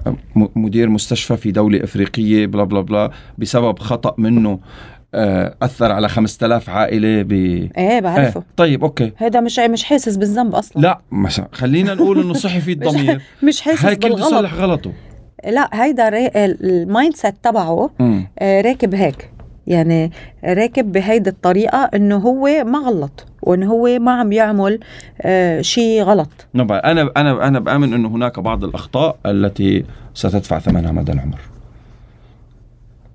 مدير 0.56 0.90
مستشفى 0.90 1.38
في 1.38 1.52
دولة 1.52 1.84
إفريقية 1.84 2.46
بلا 2.48 2.64
بلا 2.64 2.82
بلا 2.82 3.12
بسبب 3.38 3.80
خطأ 3.80 4.16
منه. 4.18 4.47
آه، 5.14 5.56
أثر 5.62 5.92
على 5.92 6.10
5000 6.10 6.70
عائلة 6.70 7.22
ب 7.22 7.32
إيه 7.32 8.00
بعرفه. 8.00 8.40
آه، 8.40 8.44
طيب 8.58 8.84
أوكي. 8.84 9.12
هذا 9.18 9.40
مش 9.42 9.60
مش 9.60 9.84
حاسس 9.84 10.16
بالذنب 10.16 10.56
أصلا. 10.56 10.82
لا 10.82 11.00
مثلا 11.12 11.48
خلينا 11.52 11.94
نقول 11.94 12.20
إنه 12.22 12.34
صحي 12.34 12.62
في 12.62 12.72
الضمير. 12.78 13.22
مش 13.44 13.62
حاسس 13.62 13.86
هاي 13.86 13.96
بالغلط. 13.96 14.28
يصلح 14.28 14.54
غلطه؟ 14.54 14.92
لا 15.46 15.70
هيدا 15.84 16.10
ال 16.46 17.16
mindset 17.16 17.36
تبعه. 17.44 17.90
آه، 18.40 18.62
راكب 18.62 18.96
هيك. 18.96 19.30
يعني 19.68 20.12
راكب 20.46 20.92
بهيدي 20.92 21.30
الطريقة 21.30 21.90
إنه 21.96 22.16
هو 22.18 22.64
ما 22.66 22.80
غلط 22.80 23.26
وإنه 23.42 23.72
هو 23.72 24.00
ما 24.00 24.12
عم 24.12 24.32
يعمل 24.32 24.80
آه 25.22 25.62
شيء 25.62 26.04
غلط. 26.04 26.30
أنا 26.56 27.12
أنا 27.18 27.48
أنا 27.48 27.60
بأمن 27.60 27.94
إنه 27.94 28.08
هناك 28.10 28.40
بعض 28.40 28.64
الأخطاء 28.64 29.18
التي 29.26 29.86
ستدفع 30.14 30.60
ثمنها 30.60 30.92
مدى 30.92 31.12
العمر. 31.12 31.40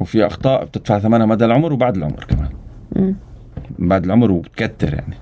وفي 0.03 0.27
أخطاء 0.27 0.65
بتدفع 0.65 0.99
ثمنها 0.99 1.27
مدى 1.27 1.45
العمر 1.45 1.73
وبعد 1.73 1.97
العمر 1.97 2.25
كمان 2.25 2.49
مم. 2.97 3.15
بعد 3.79 4.05
العمر 4.05 4.31
وبتكتر 4.31 4.95
يعني 4.95 5.15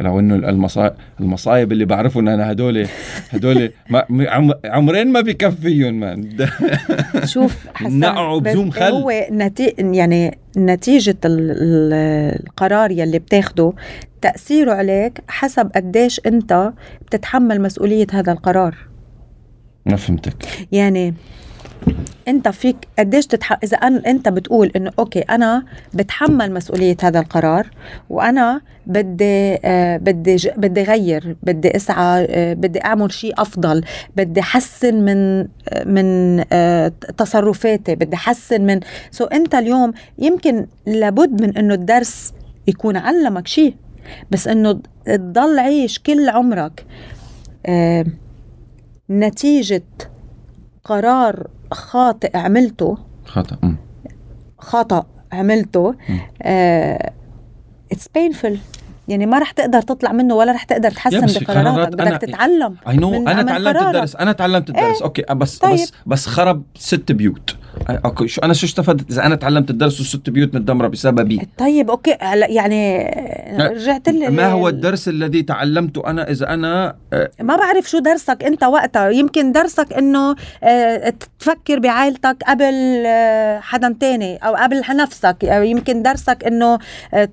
لو 0.00 0.18
إنه 0.18 0.34
المصايب 0.34 0.92
المصايب 1.20 1.72
اللي 1.72 1.84
بعرفه 1.84 2.20
إن 2.20 2.28
أنا 2.28 2.50
هدول 2.52 2.86
هدول 3.30 3.70
ما 3.90 4.04
م- 4.08 4.28
عم- 4.28 4.52
عمرين 4.64 5.12
ما 5.12 5.20
بكفيهم 5.20 5.94
مان 6.00 6.28
شوف 7.24 7.66
حسن 7.74 7.98
نقعوا 7.98 8.40
بزوم 8.40 8.70
خل. 8.70 8.82
هو 8.82 9.12
نتي... 9.32 9.74
يعني. 9.78 10.38
ال... 11.24 11.50
القرار 12.46 12.90
يلي 12.90 13.18
بتاخده 13.18 13.72
تأثيره 14.20 14.72
عليك 14.72 15.20
حسب 15.28 15.70
قديش 15.74 16.20
أنت 16.26 16.72
بتتحمل 17.06 17.60
مسؤولية 17.60 18.06
هذا 18.12 18.32
القرار 18.32 18.76
ما 19.86 19.96
فهمتك 19.96 20.34
يعني 20.72 21.14
انت 22.28 22.48
فيك 22.48 22.76
قديش 22.98 23.26
تتح... 23.26 23.58
إذا 23.64 23.76
أن... 23.76 23.96
انت 23.96 24.28
بتقول 24.28 24.72
إنه 24.76 24.92
أوكي 24.98 25.20
أنا 25.20 25.64
بتحمل 25.94 26.52
مسؤولية 26.52 26.96
هذا 27.02 27.20
القرار 27.20 27.70
وأنا 28.10 28.60
بدي 28.86 29.58
آه 29.64 29.96
بدي 29.96 30.36
ج... 30.36 30.48
بدي 30.56 30.82
غير 30.82 31.36
بدي 31.42 31.76
إسعى 31.76 32.26
آه 32.30 32.54
بدي 32.54 32.84
أعمل 32.84 33.12
شيء 33.12 33.34
أفضل 33.38 33.84
بدي 34.16 34.40
احسن 34.40 34.94
من 34.94 35.48
من 35.86 36.40
آه 36.52 36.92
تصرفاتي 37.16 37.94
بدي 37.94 38.16
احسن 38.16 38.60
من. 38.66 38.80
so 39.10 39.24
أنت 39.24 39.54
اليوم 39.54 39.92
يمكن 40.18 40.66
لابد 40.86 41.42
من 41.42 41.56
إنه 41.58 41.74
الدرس 41.74 42.32
يكون 42.66 42.96
علمك 42.96 43.46
شيء 43.48 43.74
بس 44.30 44.48
إنه 44.48 44.80
تضل 45.06 45.58
عيش 45.58 45.98
كل 45.98 46.28
عمرك 46.28 46.86
آه 47.66 48.04
نتيجة 49.10 49.82
قرار 50.84 51.46
خاطئ 51.72 52.36
عملته. 52.38 52.98
خطا 53.26 53.56
مم. 53.62 53.76
خطأ 54.58 55.06
عملته. 55.32 55.94
it's 57.92 58.08
painful 58.18 58.56
يعني 59.08 59.26
ما 59.26 59.38
رح 59.38 59.50
تقدر 59.50 59.80
تطلع 59.82 60.12
منه 60.12 60.34
ولا 60.34 60.52
رح 60.52 60.64
تقدر 60.64 60.90
تحسن 60.90 61.26
بقراراتك. 61.40 61.92
بدك 61.92 62.14
أنا- 62.14 62.18
تتعلم 62.18 62.76
I 62.88 62.96
know 62.96 63.10
من- 63.10 63.28
أنا 63.28 63.42
تعلمت. 63.42 63.82
الدرس. 63.82 64.16
أنا 64.16 64.32
تعلمت 64.32 64.68
الدرس. 64.68 64.96
إيه. 64.96 65.02
أوكي. 65.04 65.22
بس 65.34 65.58
طيب. 65.58 65.72
بس 65.74 65.92
بس 66.06 66.26
خرب 66.26 66.62
ست 66.74 67.12
بيوت. 67.12 67.56
أوكي 67.90 68.28
شو 68.28 68.40
أنا 68.40 68.52
شو 68.52 68.66
استفدت؟ 68.66 69.10
إذا 69.10 69.26
أنا 69.26 69.36
تعلمت 69.36 69.70
الدرس 69.70 70.00
وست 70.00 70.30
بيوت 70.30 70.54
متدمرة 70.54 70.88
بسببي. 70.88 71.48
طيب 71.58 71.90
أوكي. 71.90 72.16
هلا 72.20 72.50
يعني 72.50 72.98
رجعت 73.58 74.08
لي 74.08 74.28
ما 74.28 74.46
هو 74.46 74.68
الدرس 74.68 75.08
الذي 75.08 75.42
تعلمته 75.42 76.06
أنا 76.06 76.30
إذا 76.30 76.48
أنا 76.48 76.96
آه، 77.12 77.30
ما 77.40 77.56
بعرف 77.56 77.90
شو 77.90 77.98
درسك 77.98 78.44
أنت 78.44 78.64
وقتها. 78.64 79.08
يمكن 79.08 79.52
درسك 79.52 79.92
إنه 79.92 80.36
آه، 80.62 81.14
تفكر 81.40 81.78
بعائلتك 81.78 82.36
قبل 82.48 83.04
آه، 83.06 83.60
حدا 83.60 83.94
تاني 84.00 84.36
أو 84.36 84.54
قبل 84.54 84.82
نفسك. 84.96 85.36
أو 85.44 85.62
يمكن 85.62 86.02
درسك 86.02 86.44
إنه 86.46 86.78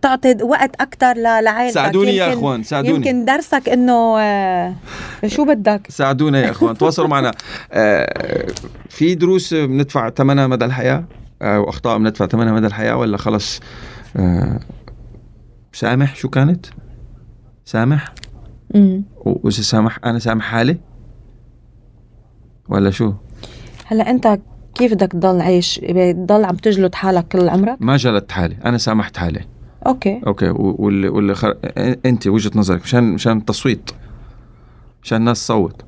تعطي 0.02 0.44
وقت 0.44 0.82
أكثر 0.82 1.14
لعائلتك. 1.14 1.74
ساعدوني 1.74 2.16
يا 2.16 2.34
إخوان 2.34 2.64
ساعدوني. 2.64 2.96
يمكن 2.96 3.26
درسك 3.26 3.70
إنه 3.70 4.20
شو 5.28 5.46
بدك؟ 5.46 5.88
ساعدونا 5.90 6.40
يا 6.40 6.52
إخوان 6.52 6.78
تواصلوا 6.78 7.08
معنا. 7.08 7.32
في 8.90 9.16
دروس 9.16 9.54
بندفع 9.54 10.10
ثمنها 10.30 10.48
مدى 10.48 10.66
الحياة؟ 10.66 11.06
آه، 11.42 11.60
وأخطاء 11.60 11.98
بندفع 11.98 12.28
ثمنها 12.28 12.54
مدى 12.54 12.68
الحياة 12.68 12.96
ولا 12.96 13.18
خلص 13.18 13.60
آه، 14.18 14.60
سامح؟ 15.74 16.16
شو 16.16 16.30
كانت؟ 16.30 16.66
سامح؟ 17.66 18.14
وإذا 19.26 19.62
سامح 19.62 20.00
أنا 20.06 20.20
سامح 20.20 20.46
حالي؟ 20.46 20.78
ولا 22.70 22.90
شو؟ 22.90 23.14
هلا 23.86 24.10
أنت 24.10 24.40
كيف 24.76 24.94
بدك 24.94 25.12
تضل 25.12 25.42
عايش؟ 25.42 25.80
تضل 26.14 26.46
عم 26.46 26.56
تجلد 26.56 26.96
حالك 26.96 27.28
كل 27.28 27.50
عمرك؟ 27.50 27.78
ما 27.80 27.98
جلدت 27.98 28.32
حالي 28.32 28.58
أنا 28.66 28.78
سامحت 28.78 29.18
حالي. 29.18 29.46
أوكي. 29.88 30.22
أوكي 30.28 30.50
واللي 30.50 31.10
واللي 31.10 31.36
خر... 31.36 31.58
أنت 32.06 32.28
وجهة 32.28 32.52
نظرك 32.56 32.82
مشان 32.82 33.04
مشان 33.04 33.38
التصويت 33.38 33.92
مشان 35.04 35.18
الناس 35.18 35.44
تصوت. 35.44 35.82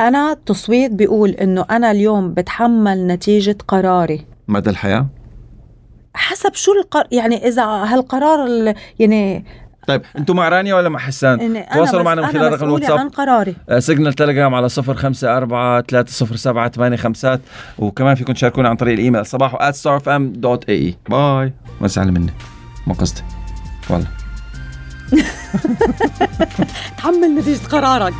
أنا 0.00 0.32
التصويت 0.32 0.90
بيقول 0.92 1.30
إنه 1.30 1.64
أنا 1.70 1.90
اليوم 1.90 2.34
بتحمل 2.34 3.06
نتيجة 3.06 3.56
قراري. 3.68 4.26
مدى 4.48 4.70
الحياة؟ 4.70 5.06
حسب 6.14 6.54
شو 6.54 6.72
القرار 6.72 7.06
يعني 7.12 7.48
إذا 7.48 7.64
هالقرار 7.64 8.46
ال- 8.46 8.74
يعني 8.98 9.44
طيب 9.86 10.02
أنتم 10.18 10.36
مع 10.36 10.48
رانيا 10.48 10.74
ولا 10.74 10.88
مع 10.88 10.98
حسان؟ 10.98 11.40
يعني 11.40 11.66
تواصلوا 11.74 12.02
معنا 12.02 12.22
من 12.22 12.28
خلال 12.28 12.52
رقم 12.52 12.64
الواتساب. 12.66 12.98
عن 12.98 13.08
قراري. 13.08 13.56
Signal 13.78 14.12
Telegram 14.12 14.54
على 14.54 14.68
صفر 14.68 14.94
خمسة 14.94 15.36
أربعة 15.36 15.82
ثلاثة 15.82 16.12
صفر 16.12 16.36
سبعة 16.36 16.70
ثمانية 16.70 16.96
خمسات 16.96 17.40
وكمان 17.78 18.14
فيكم 18.14 18.32
تشاركونا 18.32 18.68
عن 18.68 18.76
طريق 18.76 18.94
الإيميل 18.94 19.26
صباحو 19.26 19.58
at 19.58 19.74
starfm.ae 19.74 21.10
bye. 21.10 21.52
ما 21.80 21.86
تزعلوا 21.88 22.12
مني. 22.12 22.32
ما 22.86 22.94
قصدي. 22.94 23.22
والله. 23.90 24.06
تحمل 26.98 27.34
نتيجة 27.38 27.66
قرارك. 27.66 28.14